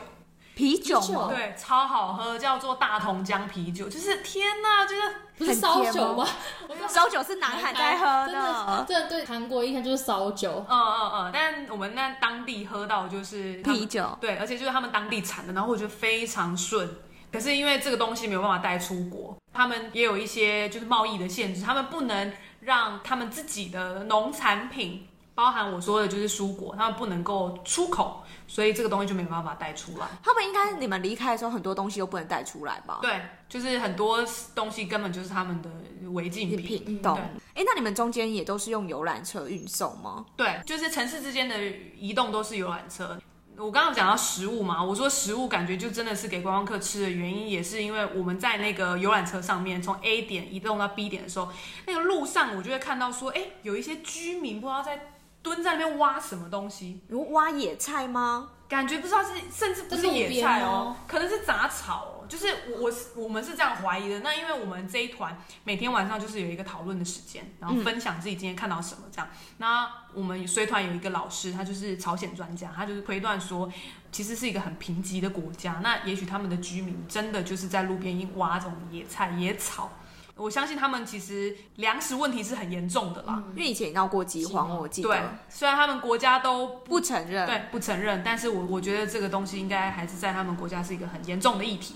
[0.56, 1.00] 啤酒？
[1.30, 5.02] 对，超好喝，叫做大同江啤酒，就是天呐，就是
[5.38, 6.28] 不是烧酒吗？
[6.89, 10.65] 烧酒是南韩在喝真的，真的对韩国印象就是烧酒。
[10.67, 14.17] 嗯嗯嗯，但我们那当地喝到就是啤酒。
[14.20, 16.89] 对，而且就是他们当地产的，然后我觉得非常顺。
[17.32, 30.06] 可是因为这个东西没有办法带出国，他们也有一些就是贸易的限制，他们不能让他们自己的农产品，包含我说的就是蔬果，他们不能够出口，所以这个东西就没有办法带出来。
[30.22, 33.00] 他们应该你们离开的时候，很多东西都不能带出来吧？
[33.02, 35.70] 对，就是很多东西根本就是他们的
[36.12, 36.62] 违禁品。
[36.62, 37.15] 品懂。
[37.15, 40.26] 对哎，那你们中间也都是用游览车运送吗？
[40.36, 41.56] 对，就是城市之间的
[41.98, 43.17] 移动都是游览车。
[43.58, 51.50] 我刚刚讲到食物嘛，我说食物感觉就真的是给观光客吃的原因，也是因为我们在那个游览车上面从 A 点移动到 B 点的时候，
[51.86, 58.50] 那个路上我就会看到说，哎，有一些居民不知道在蹲在那边挖什么东西，如挖野菜吗？
[58.68, 62.21] 感觉不知道是甚至不是野菜哦吗，可能是杂草哦。
[62.32, 64.22] 就是我我我们是这样怀疑的。
[64.22, 69.28] 那因为我们这一团每天晚上就是有一个讨论的时间，然后分享自己今天看到什么这样。
[69.58, 73.70] 那我们随团有一个老师，他就是朝鲜专家，他就是推断说，
[74.13, 75.82] 其实是一个很贫瘠的国家。
[75.84, 79.91] 那也许他们的居民真的就是在路边挖这种野菜野草。
[80.38, 83.44] 我相信他们其实粮食问题是很严重的啦。
[83.56, 87.46] 因为以前也闹过饥荒，我记对得，虽然他们国家都不承认。
[87.46, 91.96] 对不承认，但是我我觉得这个东西应该还是在他们国家是一个很严重的议题。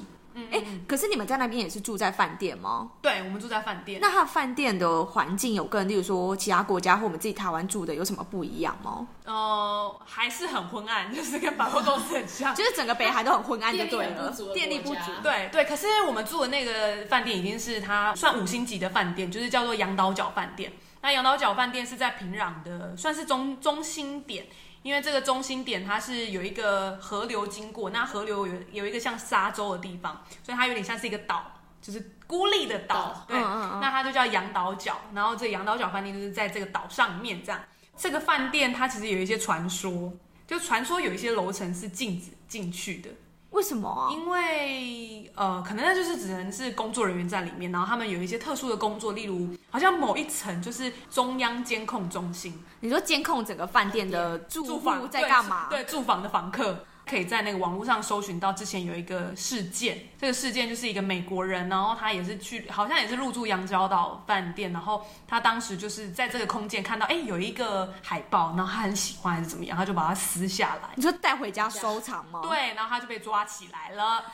[0.52, 2.91] 哎、可是你们在那边也是住在饭店吗？
[3.02, 4.00] 对，我们住在饭店。
[4.02, 9.08] 那它的饭店的环境有跟，例如说其他国家或我们自己台湾住的有什么不一样吗？
[9.24, 12.54] 呃，还是很昏暗， 就是跟百货公司很像。
[12.54, 15.12] 就是整个北海都很昏暗就对了 电力不足。
[15.24, 20.74] 对对，可是我们住的那个饭店已经是它算五星级的饭店，就是叫做羊岛角饭店。
[21.02, 24.48] 那羊岛角饭店是在平壤的，算是中中心点，
[24.86, 31.43] 因为这个中心点它是有一个河流经过，那河流有有一个像沙洲的地方，所以它有点像是一个岛，
[31.82, 33.26] 就是孤立的岛岛。
[33.28, 37.60] 对，嗯嗯嗯那它就叫羊岛角，然后这个羊岛角饭店就是在这个岛上面这样。
[37.98, 40.13] 这个饭店它其实有一些传说，
[40.45, 43.10] 就传说有一些楼层是禁止进去的。
[43.56, 44.12] 为什么啊？
[44.12, 55.68] 因为呃，可能那就是只能是工作人员在里面，然后他们有一些特殊的工作，例如好像某一层就是中央监控中心，你说监控整个饭店的住户房在干嘛？
[55.70, 70.89] 对住房的房客可以在那个网络上搜寻到之前有一个事件，这个事件就是一个美国人，然后他也是去，好像也是入住羊角岛饭店，然后他当时就是在这个空间看到，哎，有一个海报，然后他很喜欢还是怎么样，他就把它撕下来。
[70.96, 74.26] 你说带回家收藏吗？，对，然后他就被抓起来了。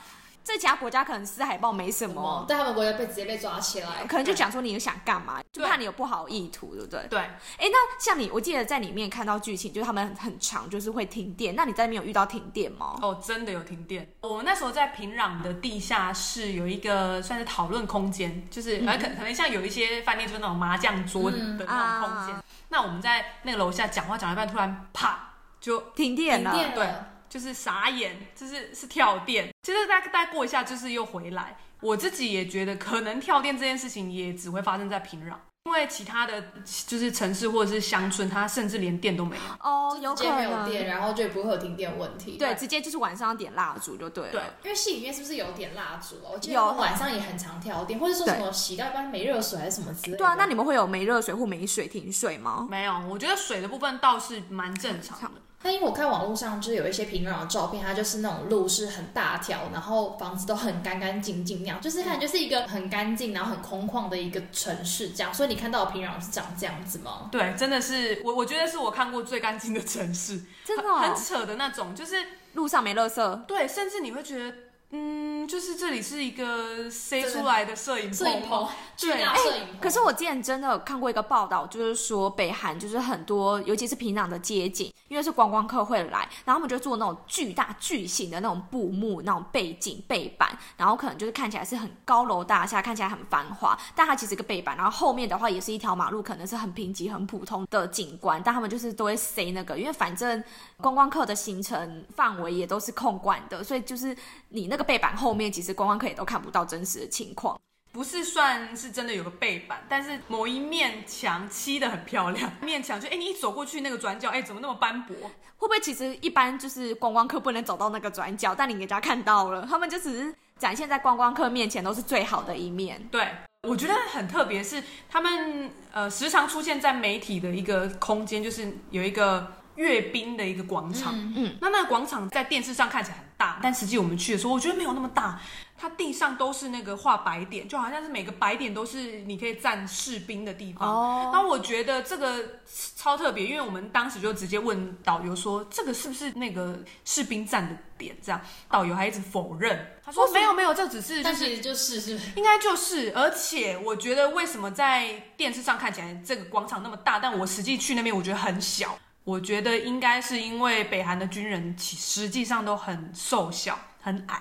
[0.42, 7.06] 在其他国家可能撕海报没什什么么，，在他们国家被直接被抓起来，可能就讲说你想干嘛，就怕你有不好意图，对不对？
[7.08, 11.54] 对，哎，那像你，我记得在里面看到剧情，就是他们很长，就是会停电。
[11.54, 12.98] 那你在那边有遇到停电吗？
[13.02, 14.12] 哦，真的有停电。
[14.20, 22.34] 我们那时候在平壤的地下室有一个算是讨论空间，就是可能可可能像有一些饭店就是那种麻将桌的嗯那种空间。
[22.34, 29.48] 啊那我们在那个楼下讲话讲到一半，突然啪就停电了，停电对了，就是傻眼，就是是跳电。
[29.62, 31.56] 其实大概大概过一下就是又回来。
[31.80, 35.32] 我自己也觉得可能跳电这件事情也只会发生在平壤。
[35.64, 36.44] 因为其他的
[36.86, 39.42] 就是城市或者是乡村，它甚至连电都没有。
[39.60, 40.70] 哦，有可直接没有能。
[40.70, 42.36] 电，然后就不会有停电问题。
[42.36, 44.32] 对，直接就是晚上要点蜡烛就对了。
[44.32, 46.32] 对，因为戏里面是不是有点蜡烛哦？
[46.34, 50.18] 我记得有晚上也很常跳电，或者说什么洗到一半没热水还是什么之类的。
[50.18, 52.66] 对啊，那你们会有没热水或没水停水吗？
[52.68, 55.40] 没有，我觉得水的部分倒是蛮正常的。
[55.62, 65.32] 但因为我看网络上就是有一些平壤的照片，它就是那种路是很大条，然后房子都很干干净净那样，就是看就是一个很干净然后很空旷的一个城市这样。
[65.32, 67.28] 所以你看到的平壤是长这样子吗？
[67.30, 72.16] 对，真的是我，我觉得是我看过最干净的城市，真的、很哦，扯的那种，就是
[72.54, 73.44] 路上没垃圾。
[73.44, 74.56] 对，甚至你会觉得，
[74.90, 79.80] 嗯，就是这里是一个塞出来的摄影摄影棚，巨对大摄影棚。
[79.80, 100.42] 可是我之前真的有看过一个报道，就是说北韩就是很多，尤其是平壤的街景，因为是观光客会来，然后他们就做那种巨大巨型的那种布幕、那种背景背板，然后可能就是看起来是很高楼大厦，看起来很繁华，但它其实个背板，然后后面的话也是一条马路，可能是很贫瘠、很普通的景观，但他们就是都会塞那个，因为反正
[100.78, 104.16] 观光客的行程范围也都是控管的，所以就是
[104.48, 107.60] 你那个背板后面，其实观光客也都看不到真实的情况。
[107.92, 115.14] 不是算是真的有个背板，但是某一面墙漆的很漂亮， 面墙就哎、你一走过去那个转角，哎、怎么那么斑驳？
[115.58, 123.06] 会不会其实一般就是观光客不能走到那个转角，但你给人家看到了， 他们就只是展现在观光客面前都是最好的一面。
[123.10, 123.28] 对，
[123.68, 131.14] 我觉得很特别，是他们呃时常出现在媒体的一个空间，就是有一个阅兵的一个广场。
[131.14, 135.38] 嗯嗯那那个广场在电视上看起来很大，但实际我们去的时候，我觉得没有那么大。
[135.82, 140.88] 它地上都是那个画白点，就好像是每个白点都是你可以站士兵的地方。
[140.88, 142.60] 哦那我觉得这个
[142.94, 148.16] 超特别，因为我们当时就直接问导游说，这个是不是那个士兵站的点？
[148.22, 158.96] 这样导游还一直否认，他说没有没有，这只是就是但其实就是是是应该就是，而且我觉得为什么在电视上看起来这个广场那么大，但我实际去那边我觉得很小。
[159.24, 164.40] 我觉得应该是因为北韩的军人其实际上都很瘦小、很矮，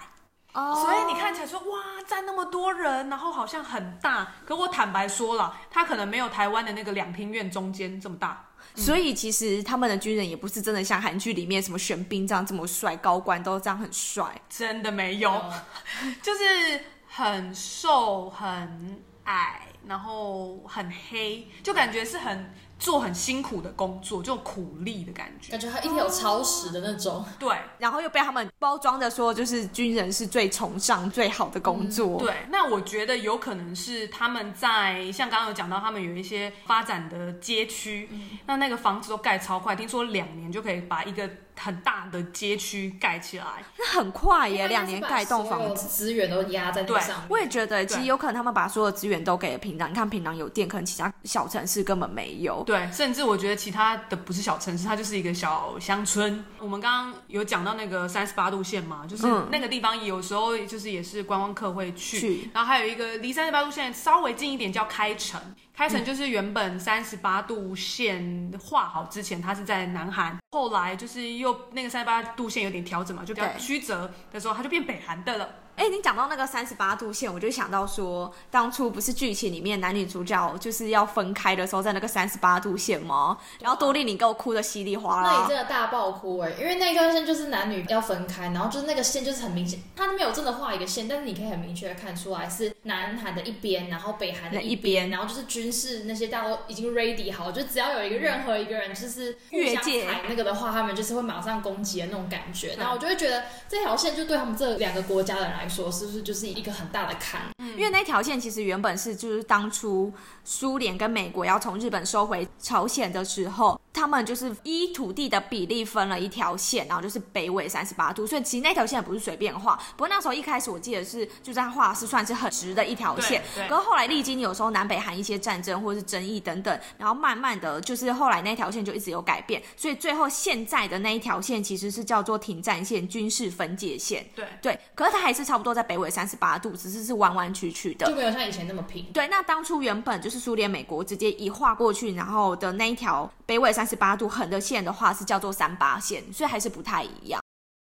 [0.54, 4.34] 哦所以你看起来说哇站那么多人，然后好像很大。
[4.46, 8.48] 可我坦白说了，他可能没有台湾的那个两厅院中间这么大。
[8.76, 14.26] 所以其实他们的军人也不是真的像韩剧里面什么玄彬这样这么帅，高官都这样很帅。
[14.50, 15.44] 真的没有，
[16.22, 25.60] 就是很瘦、很矮，然后很黑，就感觉是很做很辛苦的工作，就苦力的感觉感。
[25.60, 27.23] 觉他一天有超时的那种。
[27.38, 32.17] 对然后又被他们包装着说，就是军人是最崇尚、最好的工作。
[32.17, 38.10] 对，那我觉得有可能是他们在像刚刚有讲到，他们有一些发展的街区，
[38.48, 41.29] 那那个房子都盖超快，听说两年就可以把一个
[41.60, 43.45] 很大的街区盖起来。
[43.77, 45.87] 那很快耶，两年盖一栋房子。
[45.87, 47.15] 资源都压在上面。
[47.29, 49.87] 我也觉得，其实有可能他们把所有资源都给了平壤。
[49.87, 52.63] 你看平壤有电，可能其他小城市根本没有。
[52.63, 56.43] 对，甚至我觉得其他的不是小城市，它就是一个小乡村。
[56.60, 65.39] 我们刚刚有讲到那个三十八度线嘛，就是嗯那个地方有时候就是也是观光客会去，去然后还有一个离三十八度线稍微近一点叫开城。
[65.74, 75.50] 开城就是原本三十八度线画好之前，它是在南韩，后来就是又那个三十八度线有点调整嘛，就比较曲折的时候，它就变北韩的了。
[75.82, 83.36] 哎、你讲到那个三十八度线，我就想到说，当初不是剧情里面男女主角就是要分开的时候，在那个三十八度线吗？
[83.60, 85.48] 然后多莉你给我哭的稀里哗啦那你。
[85.48, 107.42] 真的大爆哭哎、因为那条线就是男女要分开，然后就是那个线就是很明显，他没有真的画一个线，但是你可以很明确的看出来是南韩的一边，然后北韩的一边，边然后就是军事那些大家都已经 ready 好，就只要有一个任何一个人就是越界那个的话，他们就是会马上攻击的那种感觉，然后我就会觉得这条线就对他们这两个国家的人来说，是不是就是一个很大的坎？
[107.78, 110.12] 因为那条线其实原本是就是当初
[110.44, 119.75] 苏联跟美国要从日本收回朝鲜的时候，他们就是依土地的比例分了一条线，然后就是北纬三十八度，所以其实那条线也不是随便画。
[119.96, 134.25] 不过那时候一开始我记得是就是他画是算是很直的一条线，可是后来历经有时候南北韩一些战争或是争议等等，然后慢慢的就是后来那条线就一直有改变，所以最后现在的那一条线其实是叫做停战线、军事分界线。
[134.35, 138.15] 对，对，可是它还是差不多在北纬三十八度，只是是弯弯曲曲的就。
[138.15, 139.06] 没有像以前那么平。
[139.12, 147.41] 对，那当初原本就是苏联、美国直接一画过去，然后的那一条北纬三十八度横的线的话是叫做三八线，所以还是不太一样。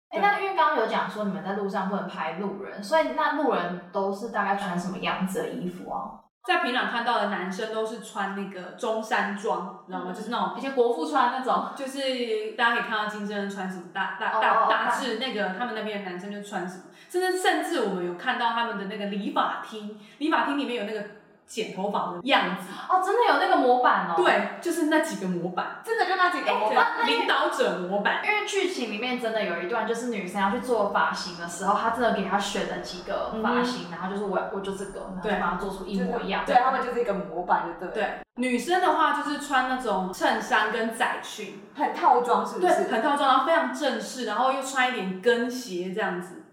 [0.10, 6.28] 哎、那因为刚刚有讲说你们在路上不能拍路人，所以那路人都是大概穿什么样子的衣服啊？
[6.46, 10.12] 在平壤看到的男生都是穿那个中山装，你知道吗？
[10.12, 21.08] 就是那种以前国父穿那种，就是大家可以看到金正恩穿什么，大大哦大哦大致那个他们那边的男生就穿什么，甚至甚至我们有看到他们的那个理发厅，理发厅里面有那个
[21.48, 26.94] 剪头发的样子，哦，真的有那个模板哦。，对，就是那几个模板，真的就那几个模板。
[26.98, 35.40] 对，领导者模板，因为剧情里面真的有一段，就是女生要去做发型的时候，她真的给她选了几个发型，然后就是我我就这个，然后就对。
[35.40, 36.44] 把它做出一模一样。
[36.46, 42.60] 对他们就是一个模板，就对，对，女生的话就是穿那种衬衫跟窄裙，很套装是？
[42.60, 46.45] 对，很套装，然后非常正式，然后又穿一点跟鞋这样子。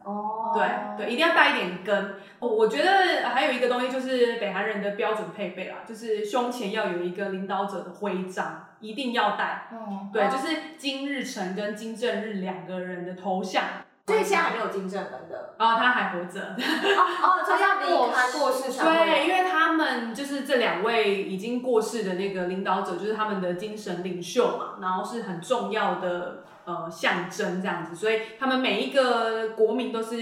[0.52, 2.14] 哦对对，一定要带一点根。
[2.38, 9.68] 我我觉得还有一个东西就是北韩人的标准配备啦，就是胸前要有一个领导者的徽章，一定要带。
[9.72, 13.64] 哦，对，就是金日成跟金正日两个人的头像。
[14.04, 30.16] 所以现在还没有金正恩的然后他还活着，哦，所以要离开过世才对，因为他们就是这两位已经过世的那个领导者，就是他们的精神领袖嘛，然后是很重要的呃象征这样子，所以他们每一个国民都是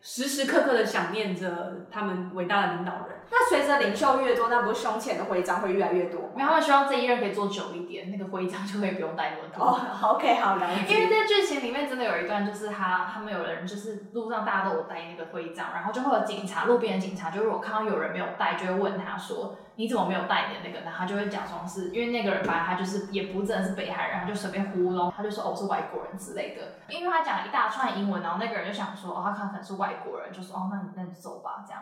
[0.00, 3.19] 时时刻刻的想念着他们伟大的领导人。
[3.32, 9.64] 那随着领袖越多，那不是胸前的徽章会越来越多因为他们希望这一任可以做久一点，那个徽章就可以不用戴那么多。
[9.64, 20.84] 哦，OK，好了因为在剧情里面真的有一段，就是他他们有人就是路上大家都有戴那个徽章，然后就会有警察，路边的警察，就如果看到有人没有戴，就会问他说你怎么没有带你的那个？
[20.84, 31.80] 然后他就会假装是因为那个人本来他就是也不真的是北海人，他就随便糊弄，他就说哦我是外国人之类的，因为他讲了一大串英文，然后那个人就想说哦他可能是外国人，就说哦那你那你走吧这样。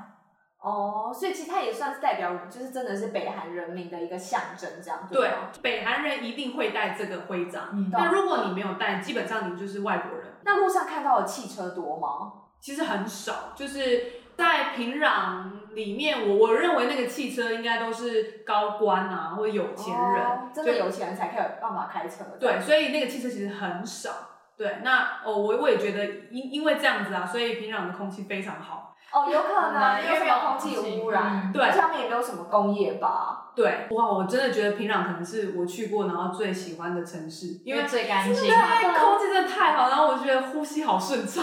[0.61, 7.69] 哦，所以其实它也算是代表，就是真的是北韩人民的一个象征，这样对吗，北韩人一定会带这个徽章。
[7.73, 10.27] 嗯那如果你没有带，基本上你就是外国人。
[10.43, 12.33] 那路上看到的汽车多吗？
[12.61, 14.05] 其实很少，就是
[14.37, 22.25] 在平壤里面，我我认为那个汽车应该都是高官啊，或者有钱人，哦真的有钱人才可以有办法开车。
[22.41, 24.11] 对，所以那个汽车其实很少。
[24.59, 28.97] 对，那哦，我我也觉得因因为这样子啊，所以平壤的空气非常好。
[29.11, 33.53] 哦，有可能，因为没有空气污染，嗯对而且他们也没有什么工业吧？
[33.55, 38.35] 对，哇，我真的觉得平壤可能是我去过然后最喜欢的城市，因为最干净。
[38.35, 41.43] 对空气真的太好，然后我觉得呼吸好顺畅。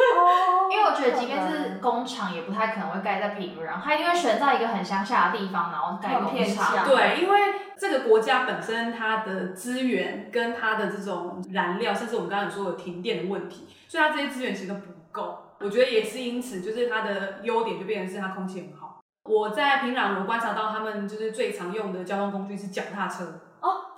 [0.00, 6.86] 哦因为我觉得，即便是工厂，也不太可能会盖在平壤，它一定会选在一个很乡下的地方，然后盖很工厂。
[6.86, 7.38] 对，因为
[7.76, 15.38] 这个国家本身它的资源跟它的这种燃料，甚至我们刚刚有说有停电的问题，所以它这些资源其实都不够。
[15.58, 19.00] 我觉得也是因此，就是它的优点就变成是它空气很好。
[19.24, 23.40] 我在平壤我观察到，他们就是最常用的交通工具是脚踏车，哦，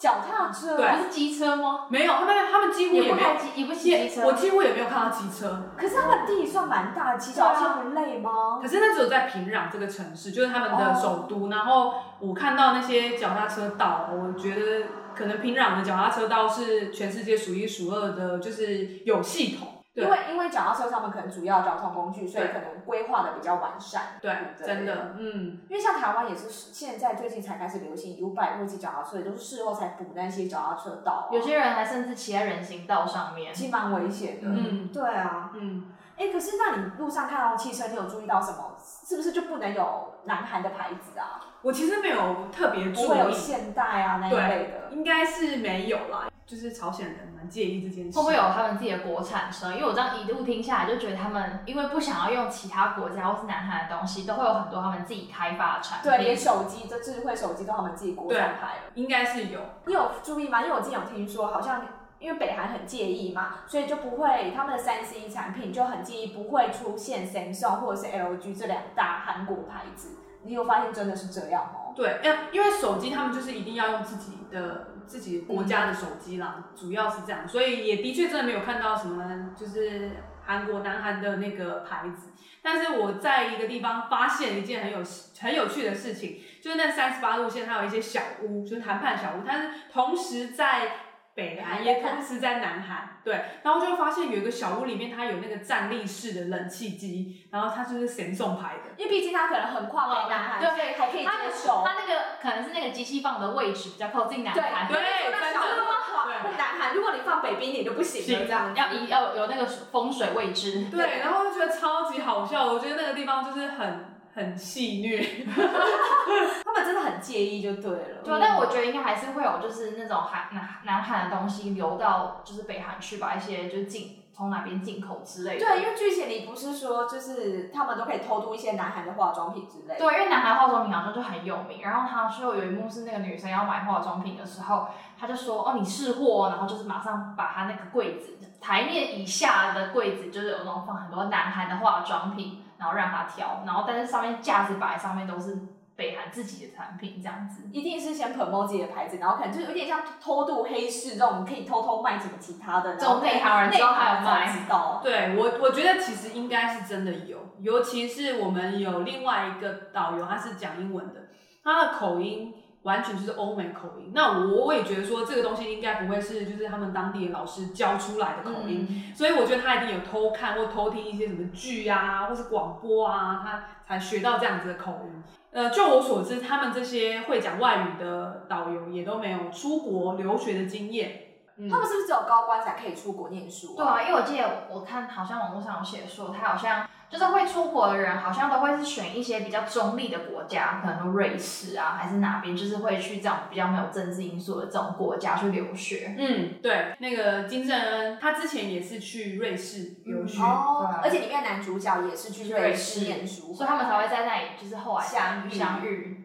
[0.02, 1.86] 脚踏车，对不是机车吗？
[1.88, 4.26] 没有，他们他们几乎没有也不开，机，也不骑机车。
[4.26, 5.70] 我几乎也没有看到机车。
[5.76, 8.66] 可是他们地算蛮大的，骑脚踏车不累吗可？
[8.66, 11.48] 是那只有在平壤这个城市，就是他们的首都。
[11.48, 19.81] 然后我看到那些脚踏车道，我觉得可可能平壤的脚踏车道是全世界数一数二的，就是有系统。
[19.94, 24.18] 对因为因为脚踏车他们可能主要交通工具，所以可能规划的比较完善。
[24.20, 33.52] 对，对真的，嗯，因为像台湾也是现在最近才开始流行 U bike 或者脚踏车，也都是事后才补那些脚踏车道、啊，有些人还甚至骑在人行道上面。
[33.54, 34.48] 其实蛮危险的。
[34.48, 35.50] 嗯对啊。
[35.54, 38.71] 嗯，哎，可是那你路上看到汽车，你有注意到什么？
[38.82, 41.40] 是不是就不能有南韩的牌子啊？
[41.62, 44.90] 我其实没有特别不会有注意，现代啊那一类的。
[44.90, 46.28] 应该是没有啦。
[46.44, 49.72] 就是朝鲜人蛮介意这件事，会不会有他们自己的国产车？
[49.72, 56.10] 因为我这样一路听下来，就觉得他们因为不想要用其他国家或是南韩的东西，都会有很多他们自己开发的产品。
[56.10, 58.82] 对，连手机这智慧手机都他们自己国产牌了。
[58.94, 60.60] 应该是有，你有注意吗？
[60.62, 61.86] 因为我之前有听说，好像
[62.22, 70.16] 因为北韩很介意嘛，所以就不会他们的三 C 产品就很介意不会出现 Samsung 或者是 LG 这两大韩国牌子。
[70.44, 71.92] 你有发现真的是这样吗？
[71.94, 80.10] 对，呃，因为手机他们就是一定要用自己的自己国家的手机啦，主要是这样，所以也的确真的没有看到什么就是
[80.44, 82.30] 韩国南韩的那个牌子。
[82.60, 84.98] 但是我在一个地方发现一件很有
[85.40, 90.90] 很有趣的事情，就是那三十八路线它有一些小屋，就是谈判小屋，它是同时在
[91.34, 98.92] 北韩也同时在南韩，对，然后就会发现有一个小屋里面它有那个站立式的冷气机，然后它就是神送牌的。
[98.98, 101.82] 因为毕竟它可能横跨北南韩，对所以还可以它接受。
[101.86, 105.92] 它那个可能是那个机器放的位置比较靠近南韩，对那小屋
[106.24, 110.86] 对南韩如果你放北冰点就不行了，这样要一要有那个风水位置。
[110.90, 115.20] 对，然后就觉得超级好笑，我觉得那个地方就是很很戏虐。
[116.64, 118.22] 他们真的很介意就对了。
[118.24, 125.64] 对，但我觉得应该还是会有，就是那种韩南南韩的东西流到就是北韩去，把一些就是进从哪边进口之类的。
[125.64, 129.98] 对，因为剧情里不是说就是他们都可以偷渡一些南韩的化妆品之类的。
[129.98, 134.88] 对，因为南韩化妆品好像就很有名，然后他说有一幕是那个女生要买化妆品的时候，
[135.20, 145.56] 他就说哦你试货，然后就是马上把他那个柜子台面以下的柜子就是有那种放很多南韩的化妆品，然后让他挑，然后但是上面架子摆上面都是
[145.94, 147.62] 北韩自己的产品这样子。
[147.70, 155.00] 一定是先 promote 自己的牌子，然后可能就是有点像偷渡黑市这种，可以偷偷卖什么其他的，这种内行人内知道还有卖知道。
[155.00, 161.28] 对我，我觉得其实应该是真的有，尤其是我们有另外一个导游，他是讲英文的，
[161.62, 162.52] 他的口音
[162.82, 164.12] 完全就是欧美口音。
[164.14, 175.22] 那我我也觉得说这个东西应该不会是就是他们当地的老师教出来的口音，嗯，所以我觉得他一定有偷看或偷听一些什么剧啊，或是广播啊，他才学到这样子的口音。
[175.52, 181.28] 呃，就我所知，他们这些会讲外语的导游也都没有出国留学的经验。
[181.58, 196.16] 嗯他们是不是只有高官才可以出国念书、对啊，因为我记得我看好像网络上有写说，他好像就是会出国的人，好像都会是选一些比较中立的国家，可能瑞士啊，还是哪边，就是会去这种比较没有政治因素的这种国家去留学。
[196.18, 206.24] 嗯，对，那个金正恩他之前也是去瑞士留学，哦而且里面男主角也是去瑞士念书，所以他们才会在那里，就是后来相遇相遇。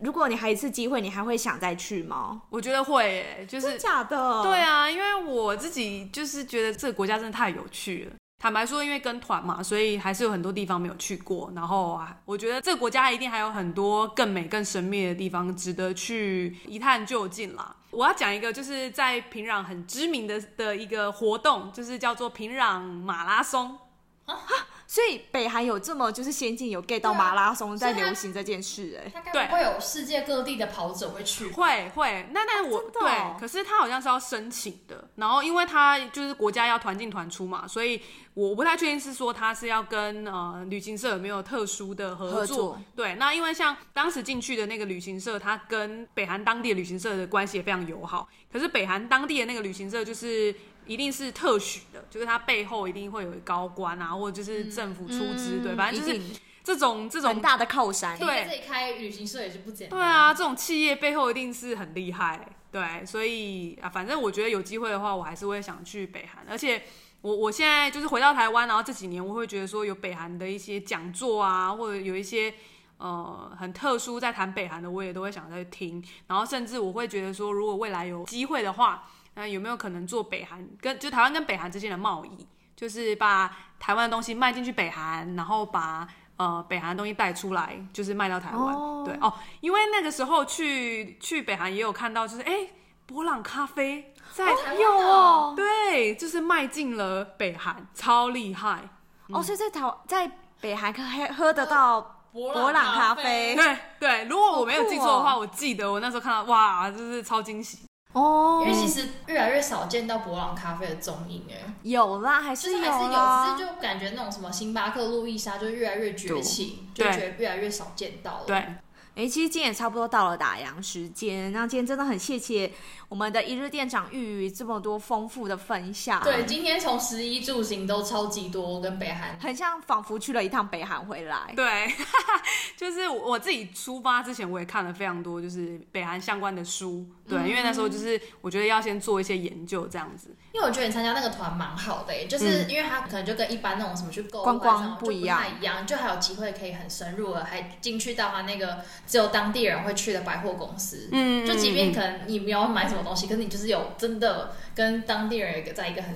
[0.00, 2.42] 如果你还有一次机会，你还会想再去吗？
[2.50, 4.42] 我觉得会耶，就是真假的？
[4.42, 8.16] 对啊，因为我自己就是觉得这个国家真的太有趣了。
[8.38, 11.50] 坦白说，因为跟团嘛，所以还是有很多地方没有去过。
[11.54, 17.74] 然后啊，我觉得这个国家一定还有很多更美、更神秘的地方，值得去一探究竟啦。
[17.90, 23.78] 我要讲一个，就是在平壤很知名的的一个活动，就是叫做平壤马拉松。
[24.88, 31.48] 所以北韩有这么就是先进，有 get 到马拉松在流行这件事、哎，他对会有世界各地的跑者会去？
[31.50, 38.00] 会会，那那我、对，可是他好像是要申请的，然后因为他就是国家要团进团出嘛，所以
[38.34, 42.38] 我不太确定是说他是要跟呃旅行社有没有特殊的合作。
[42.38, 50.54] 合作对，那因为像当时进去的那个旅行社，他跟北韩当地的旅行社的关系也非常友好，可是北韩当地的那个旅行社就是。
[50.86, 56.20] 一定是特许的，就是它背后一定会有高官啊，或者就是政府出资，对，反正就是
[56.62, 58.18] 这种这种很大的靠山。
[58.18, 59.98] 对在这里开旅行社也是不简单。
[59.98, 66.82] 对啊，这种企业背后一定是很厉害，对，所以啊，反正我觉得有机会的话，我还是会想去北韩，而且
[67.22, 72.54] 我我现在就是回到台湾，然后这几年我会觉得说有北韩的一些讲座啊，或者有一些
[72.98, 86.08] 呃很特殊在谈北韩的，我也都会想再去听，然后甚至我会觉得说，如果未来有机会的话，那有没有可能做北韩跟就台湾跟北韩之间的贸易，就是把台湾的东西卖进去北韩，然后把
[86.38, 88.74] 呃北韩的东西带出来，就是卖到台湾。
[88.74, 92.68] 哦对哦，因为那个时候去去北韩也有看到，就是哎，
[93.06, 98.88] 博朗咖啡在、有哦，对，就是迈进了北韩，超厉害。
[99.28, 103.54] 哦，所以在台在北韩可以喝得到博朗咖啡。
[103.54, 107.86] 对对，如果我没有记错的话，哦我记得我那时候看到，哇，就是超惊喜。
[108.20, 108.64] 哦。
[108.66, 118.44] 因为其实越来越少见到博朗咖啡的踪影，哎，有啦，还就是是还是有，啦只是就感觉那种什么星巴克、路易莎就越来越崛起，就觉得越来越少见到了。
[118.46, 122.72] 对，哎、其实今天也差不多到了打烊时间，那今天真的很谢谢
[123.08, 129.38] 我们的一日店长玉宇这么多丰富的分享，对，，今天从十一住行都超级多，跟北韩。
[129.40, 131.52] 很像仿佛去了一趟北韩回来。
[131.54, 131.86] 对，
[132.76, 145.40] 就是我自己出发之前，我也看了非常多就是北韩相关的书，对，因为那时候就是我觉得要先做一些研究这样子，因为我觉得你参加那个团蛮好的、欸，就是因为他可能就跟一般那种什么去购物观光不不一样。
[145.40, 151.08] 太一样，就还有机会可以很深入的，还进去到他那个只有当地人会去的百货公司。
[151.12, 151.46] 嗯。
[151.46, 156.14] 就即便可能你没有买什么东西，可是你就是有真的跟当地人有一个在一个很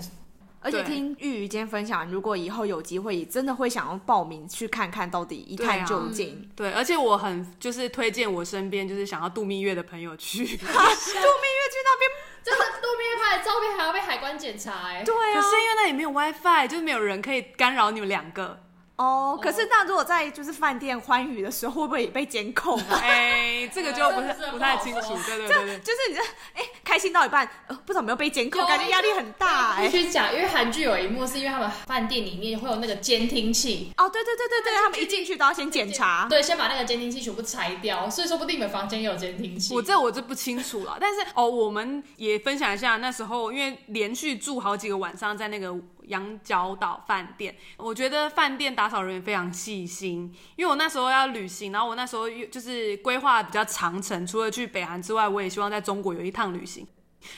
[0.62, 6.50] 而且对听玉瑜今天分享，如果以后有机会，也真的会想要报名去看看到底一探究竟。
[6.54, 10.44] 对，而且我很就是推荐我身边就是想要度蜜月的朋友去。
[10.44, 12.10] 度蜜月去那边，
[12.44, 18.60] 真的度蜜月拍的照片还要被海关检查哎、对啊，可是因为那里没有 WiFi，就是没有人可以干扰你们两个。
[19.00, 23.00] 哦，可是那如果在就是饭店欢愉的时候，会不会也被监控啊？
[23.02, 24.92] 哎、这个就不是不太清。
[25.00, 25.78] 楚对对对对。
[25.78, 26.20] 就是你这
[26.52, 36.26] 哎、开心到一半，呃，不知道有没有被监控，有感觉压力很大哎、必须讲，因为韩剧有一幕是因为他们饭店里面会有那个监听器，哦，对对对对对，他们一进去都要先检查。
[36.28, 39.74] 对，先把那个监听器全部拆掉，所以说不定你们房间也有监听器。
[39.74, 45.74] 我这我就不清楚了，但是哦，我们也分享一下那时候，因为连续住好几个晚上在那个
[46.10, 56.86] 羊角岛饭店，我觉得饭店打扫人员非常细心，因为我那时候要旅行，然后我那时候就是规划比较长程，除了去北韩之外，我也希望在中国有一趟旅行，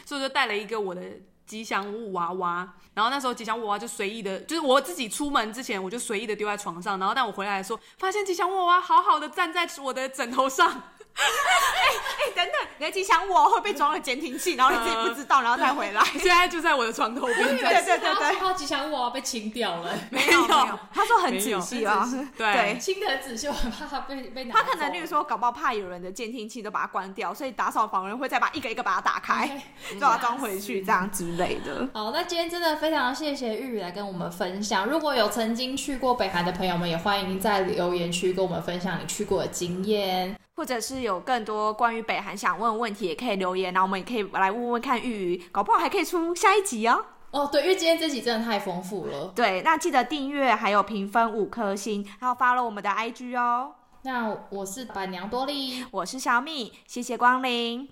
[0.04, 1.02] 所以就带了一个我的
[1.46, 10.82] 吉祥物娃娃，然后那时候吉祥物娃娃就随意的，就是我自己出门之前我就随意的丢在床上，然后但我回来的时候发现吉祥物娃娃好好的站在我的枕头上。
[11.14, 16.02] 哎、等等，你的吉祥物会被装了监听器，然后你自己不知道，然后再回来。
[16.04, 22.78] 现在就在我的床头边， 对对对对，他吉祥物啊被清掉了，没有没有，他说很仔细啊，对对。
[22.78, 24.60] 清的很仔细，我很怕他被被拿走。
[24.60, 31.88] 他可能，例如说，搞不好怕有人的监听器都把它关掉，所以打扫房人会再把一个一个把它打开， 就把它装回去，这样之类的。
[31.92, 34.86] 好，那今天真的非常谢谢玉宇来跟我们分享。
[34.86, 40.36] 如果有曾经去过北韩的朋友们，也欢迎在留言区跟我们分享你去过的经验。
[40.62, 47.04] 或者是有更多关于北韩想问的问题，也可以留言，然后我们也可以来问问看玉鱼，搞不好还可以出下一集哦。
[47.32, 49.32] 哦，对，因为今天这集真的太丰富了。
[49.34, 53.72] 对，那记得订阅，还有评分五颗星，还有发了我们的 IG 哦。
[54.02, 57.88] 那我是板娘多莉，我是小米，谢谢光临。